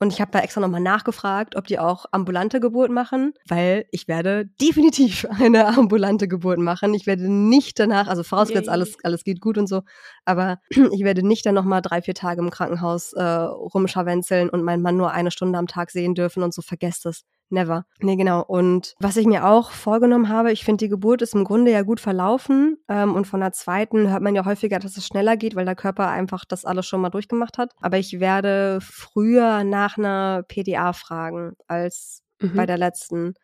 [0.00, 4.06] Und ich habe da extra nochmal nachgefragt, ob die auch ambulante Geburt machen, weil ich
[4.06, 6.94] werde definitiv eine ambulante Geburt machen.
[6.94, 9.82] Ich werde nicht danach, also vorausgesetzt alles, alles geht gut und so,
[10.24, 14.82] aber ich werde nicht dann nochmal drei, vier Tage im Krankenhaus äh, rumscharwenzeln und meinen
[14.82, 17.24] Mann nur eine Stunde am Tag sehen dürfen und so, vergesst es.
[17.50, 17.86] Never.
[18.00, 18.42] Nee, genau.
[18.42, 21.82] Und was ich mir auch vorgenommen habe, ich finde, die Geburt ist im Grunde ja
[21.82, 22.76] gut verlaufen.
[22.88, 25.74] Ähm, und von der zweiten hört man ja häufiger, dass es schneller geht, weil der
[25.74, 27.72] Körper einfach das alles schon mal durchgemacht hat.
[27.80, 32.54] Aber ich werde früher nach einer PDA fragen als Mhm.
[32.54, 33.34] bei der letzten.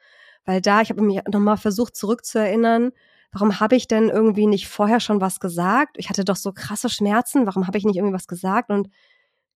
[0.45, 2.93] Weil da, ich habe mich nochmal versucht zurückzuerinnern,
[3.33, 5.97] warum habe ich denn irgendwie nicht vorher schon was gesagt?
[5.99, 8.71] Ich hatte doch so krasse Schmerzen, warum habe ich nicht irgendwie was gesagt?
[8.71, 8.89] Und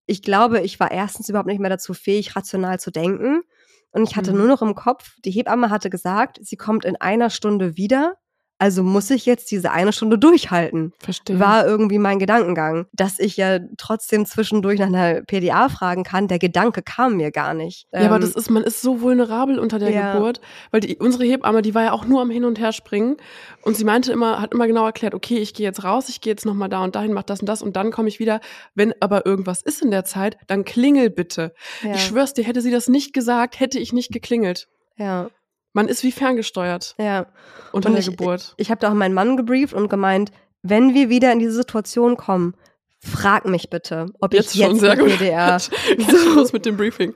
[0.07, 3.42] ich glaube, ich war erstens überhaupt nicht mehr dazu fähig, rational zu denken.
[3.91, 4.39] Und ich hatte Mhm.
[4.39, 8.16] nur noch im Kopf, die Hebamme hatte gesagt, sie kommt in einer Stunde wieder.
[8.61, 11.38] Also muss ich jetzt diese eine Stunde durchhalten Verstehe.
[11.38, 12.86] war irgendwie mein Gedankengang.
[12.92, 17.54] Dass ich ja trotzdem zwischendurch nach einer PDA fragen kann, der Gedanke kam mir gar
[17.54, 17.86] nicht.
[17.92, 20.12] ja, aber Ähm, das ist, man ist so vulnerabel unter der Ja.
[20.14, 20.40] Geburt,
[20.72, 23.16] weil die, unsere Hebamme, die war ja auch nur am Hin und Her springen
[23.62, 26.32] und sie meinte immer, hat immer genau erklärt, okay, ich gehe jetzt raus, ich gehe
[26.32, 28.40] jetzt nochmal da und dahin, mach das und das und dann komme ich wieder.
[28.74, 31.54] Wenn aber irgendwas ist in der Zeit, dann klingel bitte.
[31.84, 34.66] ja, Ich schwör's dir, hätte sie das nicht gesagt, hätte ich nicht geklingelt.
[34.96, 35.28] ja,
[35.72, 37.26] Man ist wie ferngesteuert ja.
[37.72, 38.54] unter Und der ich- Geburt.
[38.56, 40.30] Ich habe da auch meinen Mann gebrieft und gemeint,
[40.62, 42.54] wenn wir wieder in diese Situation kommen,
[43.00, 45.18] frag mich bitte, ob Jetzt ich schon, jetzt sehr eine gut.
[45.18, 45.56] PDA.
[45.98, 47.14] Jetzt los mit dem Briefing.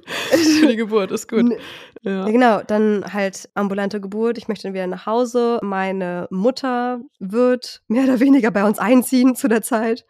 [0.61, 1.57] Für die Geburt, ist gut.
[2.03, 2.24] Ja.
[2.26, 4.38] Genau, dann halt ambulante Geburt.
[4.38, 5.59] Ich möchte wieder nach Hause.
[5.62, 10.05] Meine Mutter wird mehr oder weniger bei uns einziehen zu der Zeit,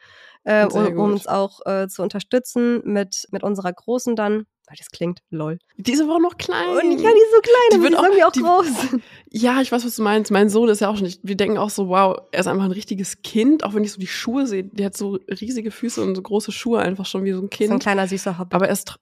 [0.44, 4.44] äh, um, um uns auch äh, zu unterstützen mit, mit unserer Großen dann.
[4.72, 5.58] Ah, Das klingt lol.
[5.76, 6.68] Diese war noch klein.
[6.70, 9.00] Und ja, die ist so klein, Die aber wird die auch- wir auch die- groß.
[9.30, 10.30] Ja, ich weiß, was du meinst.
[10.30, 11.20] Mein Sohn ist ja auch schon nicht.
[11.22, 14.00] Wir denken auch so, wow, er ist einfach ein richtiges Kind, auch wenn ich so
[14.00, 14.64] die Schuhe sehe.
[14.64, 17.46] Der hat so riesige Füße und so große Schuhe, einfach schon wie so ein So
[17.46, 17.82] ein Kind.
[17.82, 18.54] kleiner süßer Hobbit.
[18.54, 18.96] aber er ist.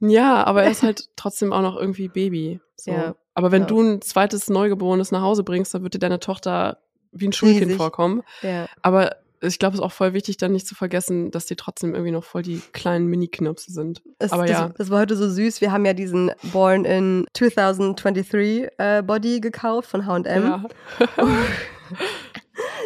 [0.00, 2.60] Ja, aber er ist halt trotzdem auch noch irgendwie Baby.
[2.76, 2.90] So.
[2.90, 3.14] Ja.
[3.34, 3.68] Aber wenn Ja.
[3.68, 6.78] du ein zweites Neugeborenes nach Hause bringst, dann wird dir deine Tochter
[7.12, 7.76] wie ein Schulkind Riesig.
[7.76, 8.22] vorkommen.
[8.42, 8.66] ja.
[8.82, 11.94] Aber ich glaube, es ist auch voll wichtig, dann nicht zu vergessen, dass die trotzdem
[11.94, 14.02] irgendwie noch voll die kleinen Mini-Knirpse sind.
[14.18, 14.70] Es, aber das, ja.
[14.76, 15.60] das war heute so süß.
[15.60, 20.24] Wir haben ja diesen Born in 2023 äh, Body gekauft von H&M.
[20.26, 20.64] Ja.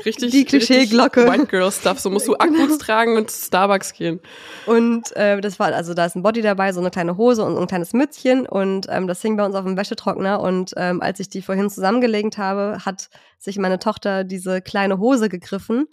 [0.05, 0.31] richtig.
[0.31, 1.27] Die Klischeeglocke.
[1.27, 1.99] White Girl Stuff.
[1.99, 2.63] So musst du Genau.
[2.63, 4.21] Ackboots tragen und zu Starbucks gehen.
[4.67, 7.55] Und äh, das war, also da ist ein Body dabei, so eine kleine Hose und
[7.55, 11.01] so ein kleines Mützchen und ähm, das hing bei uns auf dem Wäschetrockner und ähm,
[11.01, 15.87] als ich die vorhin zusammengelegt habe, hat sich meine Tochter diese kleine Hose gegriffen,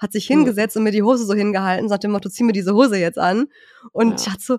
[0.00, 2.74] hat sich hingesetzt und mir die Hose so hingehalten, sagt dem Motto, zieh mir diese
[2.74, 3.48] Hose jetzt an
[3.92, 4.16] und Ja.
[4.26, 4.58] ich hatte so,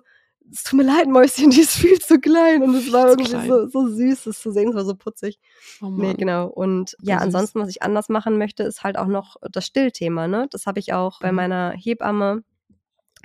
[0.52, 3.68] es tut mir leid, Mäuschen, die ist viel zu klein und es war irgendwie so,
[3.68, 5.38] so süß, das zu sehen, es war so putzig.
[5.80, 6.46] Oh Nee, genau.
[6.48, 7.22] Und ja, süß.
[7.26, 10.48] ansonsten, was ich anders machen möchte, ist halt auch noch das Stillthema, ne?
[10.50, 11.36] Das habe ich auch bei Mhm.
[11.36, 12.42] meiner Hebamme,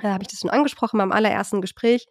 [0.01, 2.07] da habe ich das schon angesprochen beim allerersten Gespräch.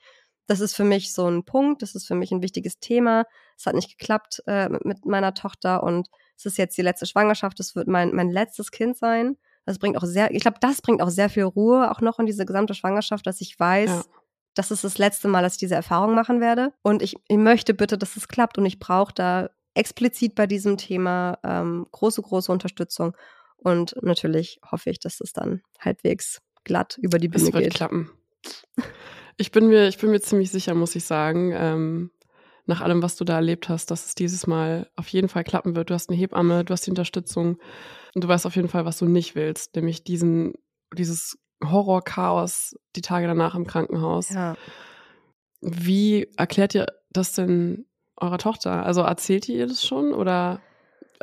[0.46, 3.24] Das ist für mich so ein Punkt, das ist für mich ein wichtiges Thema.
[3.56, 7.06] Es hat nicht geklappt äh, mit, mit meiner Tochter und es ist jetzt die letzte
[7.06, 9.36] Schwangerschaft, es wird mein, mein letztes Kind sein.
[9.66, 12.26] Das bringt auch sehr, ich glaube, das bringt auch sehr viel Ruhe auch noch in
[12.26, 14.04] diese gesamte Schwangerschaft, dass ich weiß, Ja.
[14.54, 16.72] das ist das letzte Mal, dass ich diese Erfahrung machen werde.
[16.82, 20.76] Und ich, ich möchte bitte, dass es klappt und ich brauche da explizit bei diesem
[20.76, 23.16] Thema ähm, große, große Unterstützung.
[23.56, 27.74] Und natürlich hoffe ich, dass es dann halbwegs glatt über die Bühne es wird geht.
[27.74, 28.10] klappen.
[29.36, 32.10] Ich bin mir, ich bin mir ziemlich sicher, muss ich sagen, ähm,
[32.66, 35.76] nach allem, was du da erlebt hast, dass es dieses Mal auf jeden Fall klappen
[35.76, 35.90] wird.
[35.90, 37.58] Du hast eine Hebamme, du hast die Unterstützung
[38.14, 40.54] und du weißt auf jeden Fall, was du nicht willst, nämlich diesen,
[40.96, 44.30] dieses Horror-Chaos die Tage danach im Krankenhaus.
[44.30, 44.56] Ja.
[45.60, 47.86] Wie erklärt ihr das denn
[48.16, 48.84] eurer Tochter?
[48.84, 50.60] Also erzählt ihr ihr das schon oder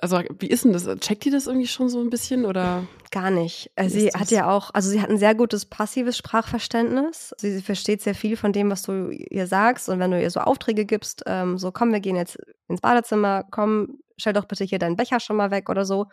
[0.01, 0.85] also wie ist denn das?
[0.99, 2.83] Checkt ihr das irgendwie schon so ein bisschen oder?
[3.11, 3.71] Gar nicht.
[3.75, 7.33] Äh, Wie Sie hat ja auch, also sie hat ein sehr gutes passives Sprachverständnis.
[7.37, 9.89] Sie, sie versteht sehr viel von dem, was du ihr sagst.
[9.89, 12.37] Und wenn du ihr so Aufträge gibst, ähm, so komm, wir gehen jetzt
[12.67, 16.07] ins Badezimmer, komm, stell doch bitte hier deinen Becher schon mal weg oder so,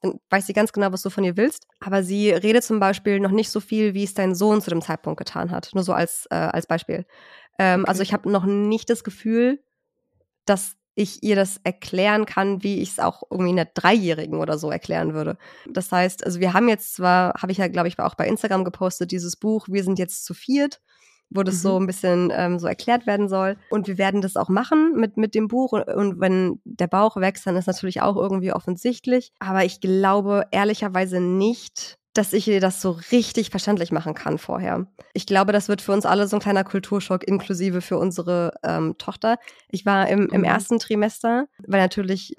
[0.00, 1.66] dann weiß sie ganz genau, was du von ihr willst.
[1.80, 4.82] Aber sie redet zum Beispiel noch nicht so viel, wie es dein Sohn zu dem
[4.82, 5.70] Zeitpunkt getan hat.
[5.74, 7.06] Nur so als, äh, als Beispiel.
[7.58, 7.88] Ähm, Okay.
[7.88, 9.62] Also ich habe noch nicht das Gefühl,
[10.44, 14.70] dass ich ihr das erklären kann, wie ich es auch irgendwie einer Dreijährigen oder so
[14.70, 15.36] erklären würde.
[15.68, 18.64] Das heißt, also wir haben jetzt zwar, habe ich ja, glaube ich, auch bei Instagram
[18.64, 20.80] gepostet, dieses Buch, wir sind jetzt zu viert,
[21.30, 21.58] wo das Mhm.
[21.58, 23.56] so ein bisschen ähm, so erklärt werden soll.
[23.70, 25.72] Und wir werden das auch machen mit, mit dem Buch.
[25.72, 29.32] Und, und wenn der Bauch wächst, dann ist natürlich auch irgendwie offensichtlich.
[29.40, 34.86] Aber ich glaube ehrlicherweise nicht, dass ich ihr das so richtig verständlich machen kann vorher.
[35.12, 38.96] Ich glaube, das wird für uns alle so ein kleiner Kulturschock, inklusive für unsere ähm,
[38.98, 39.38] Tochter.
[39.68, 40.44] Ich war im, im Mhm.
[40.44, 42.36] ersten Trimester, weil natürlich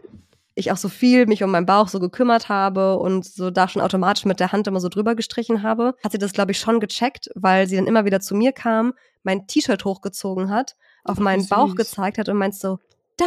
[0.58, 3.82] ich auch so viel mich um meinen Bauch so gekümmert habe und so da schon
[3.82, 6.80] automatisch mit der Hand immer so drüber gestrichen habe, hat sie das, glaube ich, schon
[6.80, 11.46] gecheckt, weil sie dann immer wieder zu mir kam, mein T-Shirt hochgezogen hat, auf meinen
[11.50, 12.80] Bauch gezeigt hat und meint so,
[13.18, 13.26] da,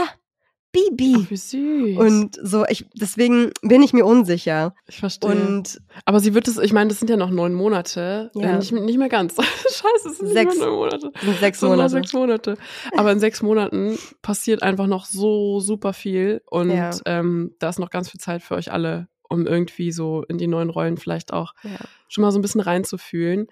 [0.73, 1.17] Bibi.
[1.25, 1.97] Ach, wie süß.
[1.99, 4.75] Und so, ich, deswegen bin ich mir unsicher.
[4.87, 5.31] ich verstehe.
[5.31, 8.31] Und Aber sie wird es, ich meine, das sind ja noch neun Monate.
[8.35, 8.55] Ja.
[8.55, 9.35] Äh, nicht, nicht mehr ganz.
[9.37, 10.51] Scheiße, es sind Sechs.
[10.55, 11.11] nicht mehr neun Monate.
[11.23, 11.89] sind sechs sind Monate.
[11.91, 12.57] sechs Monate.
[12.97, 16.43] Aber in sechs Monaten passiert einfach noch so super viel.
[16.51, 16.91] Und Ja.
[17.07, 20.47] ähm, da ist noch ganz viel Zeit für euch alle, um irgendwie so in die
[20.49, 21.79] neuen Rollen vielleicht auch Ja.
[22.09, 23.47] schon mal so ein bisschen reinzufühlen.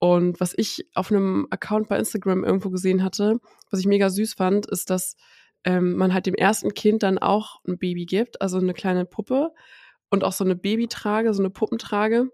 [0.00, 3.40] Und was ich auf einem Account bei Instagram irgendwo gesehen hatte,
[3.70, 5.16] was ich mega süß fand, ist, dass
[5.64, 9.50] ähm, man halt dem ersten Kind dann auch ein Baby gibt, also eine kleine Puppe
[10.10, 12.30] und auch so eine Babytrage, so eine Puppentrage.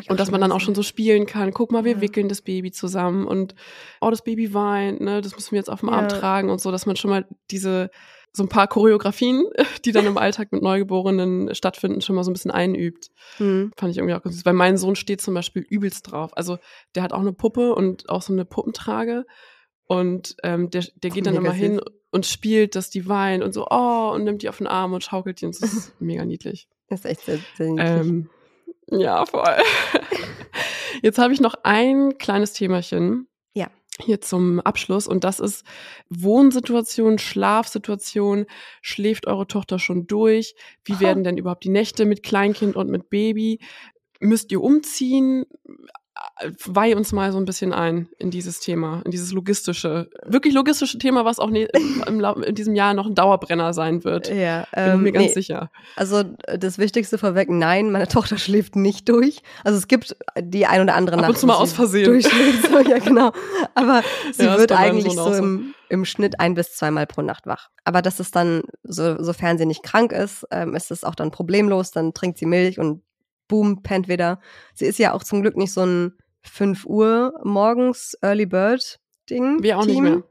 [0.00, 1.52] ich Und dass man dann auch schon so spielen kann.
[1.52, 2.00] Guck mal, wir Ja.
[2.00, 3.54] wickeln das Baby zusammen und
[4.00, 6.08] oh, das Baby weint, ne, das müssen wir jetzt auf dem Arm Ja.
[6.08, 7.90] tragen und so, dass man schon mal diese
[8.36, 9.44] so ein paar Choreografien,
[9.84, 13.10] die dann im Alltag mit Neugeborenen stattfinden, schon mal so ein bisschen einübt.
[13.36, 13.70] Hm.
[13.76, 14.44] Fand ich irgendwie auch ganz süß.
[14.44, 16.36] Weil mein Sohn steht zum Beispiel übelst drauf.
[16.36, 16.58] Also
[16.94, 19.24] der hat auch eine Puppe und auch so eine Puppentrage.
[19.86, 21.80] Und ähm, der, der geht dann immer hin
[22.14, 25.02] und spielt, dass die weint und so, oh, und nimmt die auf den Arm und
[25.02, 26.68] schaukelt die und das ist mega niedlich.
[26.88, 27.90] ist echt sehr, sehr niedlich.
[27.90, 28.30] Ähm,
[28.86, 29.42] ja, voll.
[31.02, 33.26] Jetzt habe ich noch ein kleines Themachen.
[33.52, 33.68] Ja.
[34.00, 35.64] Hier zum Abschluss und das ist
[36.08, 38.46] Wohnsituation, Schlafsituation.
[38.80, 40.54] Schläft eure Tochter schon durch?
[40.84, 41.00] Wie Aha.
[41.00, 43.58] werden denn überhaupt die Nächte mit Kleinkind und mit Baby?
[44.20, 45.46] Müsst ihr umziehen?
[46.66, 50.98] Weih uns mal so ein bisschen ein in dieses Thema, in dieses logistische, wirklich logistische
[50.98, 51.68] Thema, was auch ne,
[52.06, 54.28] im, in diesem Jahr noch ein Dauerbrenner sein wird.
[54.28, 55.70] ja, Bin ähm, mir ganz nee, sicher.
[55.96, 59.42] Also äh, das Wichtigste vorweg, nein, meine Tochter schläft nicht durch.
[59.64, 62.04] Also es gibt die ein oder andere Ab Nacht, und zu mal aus Versehen.
[62.06, 62.70] durchschläft.
[62.70, 63.32] So, ja, genau.
[63.74, 64.02] Aber
[64.32, 65.32] sie Ja, wird eigentlich so.
[65.32, 67.70] im, im Schnitt ein bis zweimal pro Nacht wach.
[67.84, 71.30] Aber das ist dann, so, sofern sie nicht krank ist, ähm, ist es auch dann
[71.30, 71.90] problemlos.
[71.90, 73.02] Dann trinkt sie Milch und
[73.48, 74.40] boom, pennt wieder.
[74.74, 78.98] Sie ist ja auch zum Glück nicht so ein 5 Uhr morgens Early Bird
[79.30, 79.62] Ding.
[79.62, 80.04] Wir auch nicht Team.
[80.04, 80.22] mehr.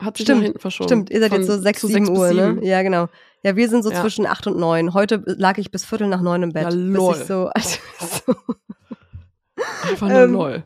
[0.00, 0.88] Hat sich Stimmt, nach hinten verschoben.
[0.88, 2.48] Stimmt, ihr seid Von jetzt so 6, zu 7 bis Uhr, ne?
[2.54, 2.62] sieben.
[2.64, 3.08] Ja, genau.
[3.42, 4.00] Ja, wir sind so Ja.
[4.00, 4.94] zwischen 8 und 9.
[4.94, 6.64] Heute lag ich bis Viertel nach 9 im Bett.
[6.64, 7.16] Ja, bis lol.
[7.18, 7.78] ich so, also,
[8.26, 8.34] so.
[9.90, 10.64] Einfach nur ähm, lol.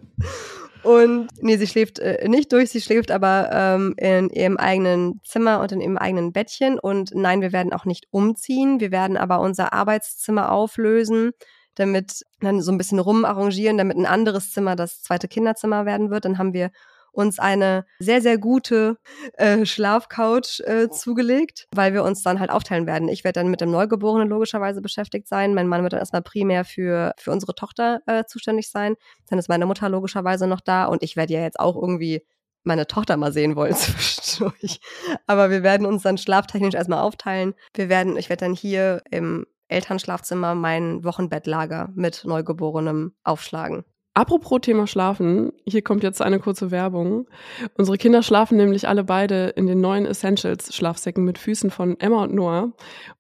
[0.83, 5.61] Und nee, sie schläft äh, nicht durch, sie schläft aber ähm, in ihrem eigenen Zimmer
[5.61, 6.79] und in ihrem eigenen Bettchen.
[6.79, 8.81] Und nein, wir werden auch nicht umziehen.
[8.81, 11.31] Wir werden aber unser Arbeitszimmer auflösen,
[11.75, 16.25] damit dann so ein bisschen rumarrangieren, damit ein anderes Zimmer das zweite Kinderzimmer werden wird.
[16.25, 16.71] Dann haben wir
[17.13, 18.97] uns eine sehr, sehr gute
[19.35, 23.09] äh, Schlafcouch äh, zugelegt, weil wir uns dann halt aufteilen werden.
[23.09, 25.55] Ich werde dann mit dem Neugeborenen logischerweise beschäftigt sein.
[25.55, 28.97] Mein Mann wird dann erstmal primär für, für unsere Tochter äh, zuständig sein.
[29.29, 32.23] Dann ist meine Mutter logischerweise noch da und ich werde ja jetzt auch irgendwie
[32.65, 34.81] meine Tochter mal sehen wollen zwischendurch.
[35.27, 37.55] Aber wir werden uns dann schlaftechnisch erstmal aufteilen.
[37.75, 43.85] Wir werden, ich werde dann hier im Elternschlafzimmer mein Wochenbettlager mit Neugeborenem aufschlagen.
[44.15, 47.31] Apropos Thema Schlafen, hier kommt jetzt eine kurze Werbung.
[47.79, 52.25] Unsere Kinder schlafen nämlich alle beide in den neuen Essentials Schlafsäcken mit Füßen von Emma
[52.25, 52.73] und Noah.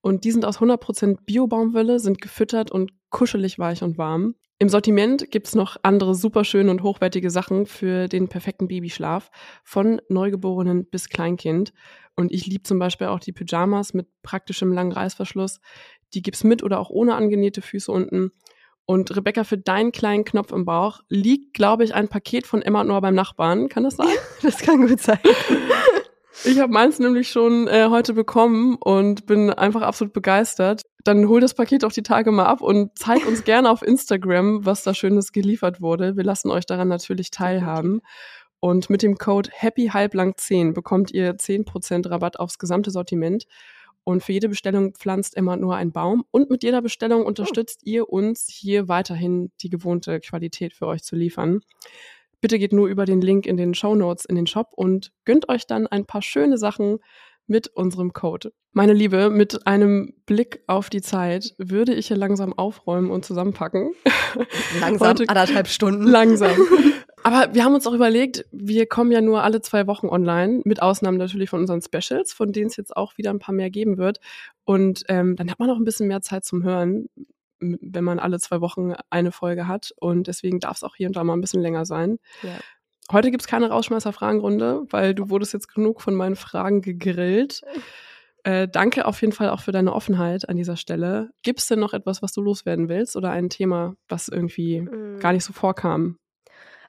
[0.02, 4.34] Und die sind aus 100% Bio-Baumwolle, sind gefüttert und kuschelig weich und warm.
[4.58, 9.30] Im Sortiment gibt's noch andere super schöne und hochwertige Sachen für den perfekten Babyschlaf,
[9.64, 11.72] von Neugeborenen bis Kleinkind.
[12.14, 15.60] Und ich liebe zum Beispiel auch die Pyjamas mit praktischem langen Reißverschluss.
[16.14, 18.32] Die gibt's mit oder auch ohne angenähte Füße unten.
[18.84, 22.80] Und Rebecca, für deinen kleinen Knopf im Bauch liegt, glaube ich, ein Paket von Emma
[22.80, 23.68] und Noah beim Nachbarn.
[23.68, 24.08] Kann das sein?
[24.42, 25.20] Das kann gut sein.
[26.44, 30.82] Ich habe meins nämlich schon äh, heute bekommen und bin einfach absolut begeistert.
[31.04, 34.64] Dann hol das Paket auch die Tage mal ab und zeig uns gerne auf Instagram,
[34.64, 36.16] was da Schönes geliefert wurde.
[36.16, 38.00] Wir lassen euch daran natürlich teilhaben.
[38.58, 43.44] Und mit dem Code HAPPYHALBLANG10 bekommt ihr 10% Rabatt aufs gesamte Sortiment.
[44.04, 46.24] Und für jede Bestellung pflanzt Emma nur einen Baum.
[46.30, 51.16] Und mit jeder Bestellung unterstützt ihr uns hier weiterhin die gewohnte Qualität für euch zu
[51.16, 51.60] liefern.
[52.40, 55.48] Bitte geht nur über den Link in den Show Notes in den Shop und gönnt
[55.48, 56.98] euch dann ein paar schöne Sachen
[57.46, 58.52] mit unserem Code.
[58.72, 63.92] Meine Liebe, mit einem Blick auf die Zeit würde ich hier langsam aufräumen und zusammenpacken.
[64.80, 66.04] Langsam, Heute, anderthalb Stunden.
[66.04, 66.56] Langsam.
[67.24, 70.82] Aber wir haben uns auch überlegt, wir kommen ja nur alle zwei Wochen online, mit
[70.82, 73.96] Ausnahmen natürlich von unseren Specials, von denen es jetzt auch wieder ein paar mehr geben
[73.96, 74.20] wird.
[74.64, 77.08] Und ähm, dann hat man auch ein bisschen mehr Zeit zum Hören
[77.62, 79.92] wenn man alle zwei Wochen eine Folge hat.
[80.00, 82.18] Und deswegen darf es auch hier und da mal ein bisschen länger sein.
[82.42, 82.58] Ja.
[83.10, 87.62] Heute gibt es keine Rausschmeißer-Fragenrunde, weil du wurdest jetzt genug von meinen Fragen gegrillt.
[88.44, 91.30] Äh, danke auf jeden Fall auch für deine Offenheit an dieser Stelle.
[91.42, 95.20] Gibt es denn noch etwas, was du loswerden willst oder ein Thema, was irgendwie mhm.
[95.20, 96.18] gar nicht so vorkam?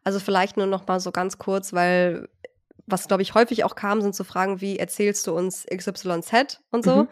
[0.03, 2.27] Also vielleicht nur noch mal so ganz kurz, weil
[2.85, 6.83] was glaube ich häufig auch kam, sind so Fragen wie erzählst du uns XYZ und
[6.83, 7.03] so.
[7.03, 7.07] Mhm.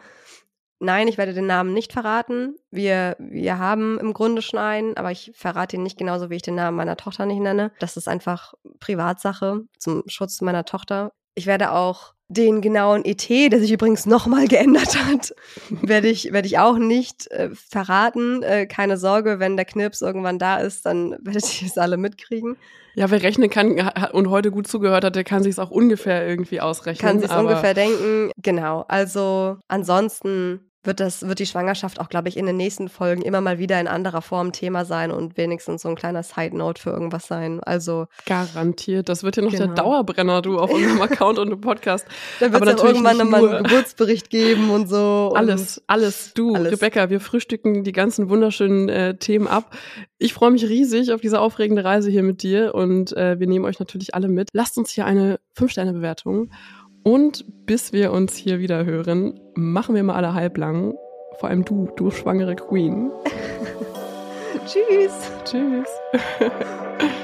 [0.84, 2.56] Nein, ich werde den Namen nicht verraten.
[2.72, 6.42] Wir, wir haben im Grunde schon einen, aber ich verrate ihn nicht genauso, wie ich
[6.42, 7.70] den Namen meiner Tochter nicht nenne.
[7.78, 11.12] Das ist einfach Privatsache zum Schutz meiner Tochter.
[11.36, 15.34] Ich werde auch den genauen ET, der sich übrigens nochmal geändert hat,
[15.70, 18.42] werde ich, werde ich auch nicht äh, verraten.
[18.42, 22.56] Äh, keine Sorge, wenn der Knips irgendwann da ist, dann werdet ihr es alle mitkriegen.
[22.94, 26.28] Ja, wer rechnen kann und heute gut zugehört hat, der kann sich es auch ungefähr
[26.28, 27.10] irgendwie ausrechnen.
[27.10, 28.30] Kann sich ungefähr denken.
[28.36, 28.84] Genau.
[28.86, 33.40] Also ansonsten wird das, wird die Schwangerschaft auch, glaube ich, in den nächsten Folgen immer
[33.40, 37.26] mal wieder in anderer Form Thema sein und wenigstens so ein kleiner Side-Note für irgendwas
[37.26, 37.60] sein.
[37.62, 38.06] Also.
[38.26, 39.08] Garantiert.
[39.08, 39.66] Das wird ja noch genau.
[39.66, 42.06] der Dauerbrenner, du, auf unserem Account und im Podcast.
[42.40, 45.32] Da wird es ja irgendwann nochmal einen Geburtsbericht geben und so.
[45.36, 46.34] Alles, und alles.
[46.34, 46.72] Du, alles.
[46.72, 49.76] Rebecca, wir frühstücken die ganzen wunderschönen äh, Themen ab.
[50.18, 53.64] Ich freue mich riesig auf diese aufregende Reise hier mit dir und äh, wir nehmen
[53.64, 54.48] euch natürlich alle mit.
[54.52, 56.50] Lasst uns hier eine 5-Sterne-Bewertung
[57.02, 60.94] und bis wir uns hier wieder hören, machen wir mal alle halblang.
[61.38, 63.10] Vor allem du, du schwangere Queen.
[64.66, 65.30] Tschüss.
[65.44, 65.88] Tschüss.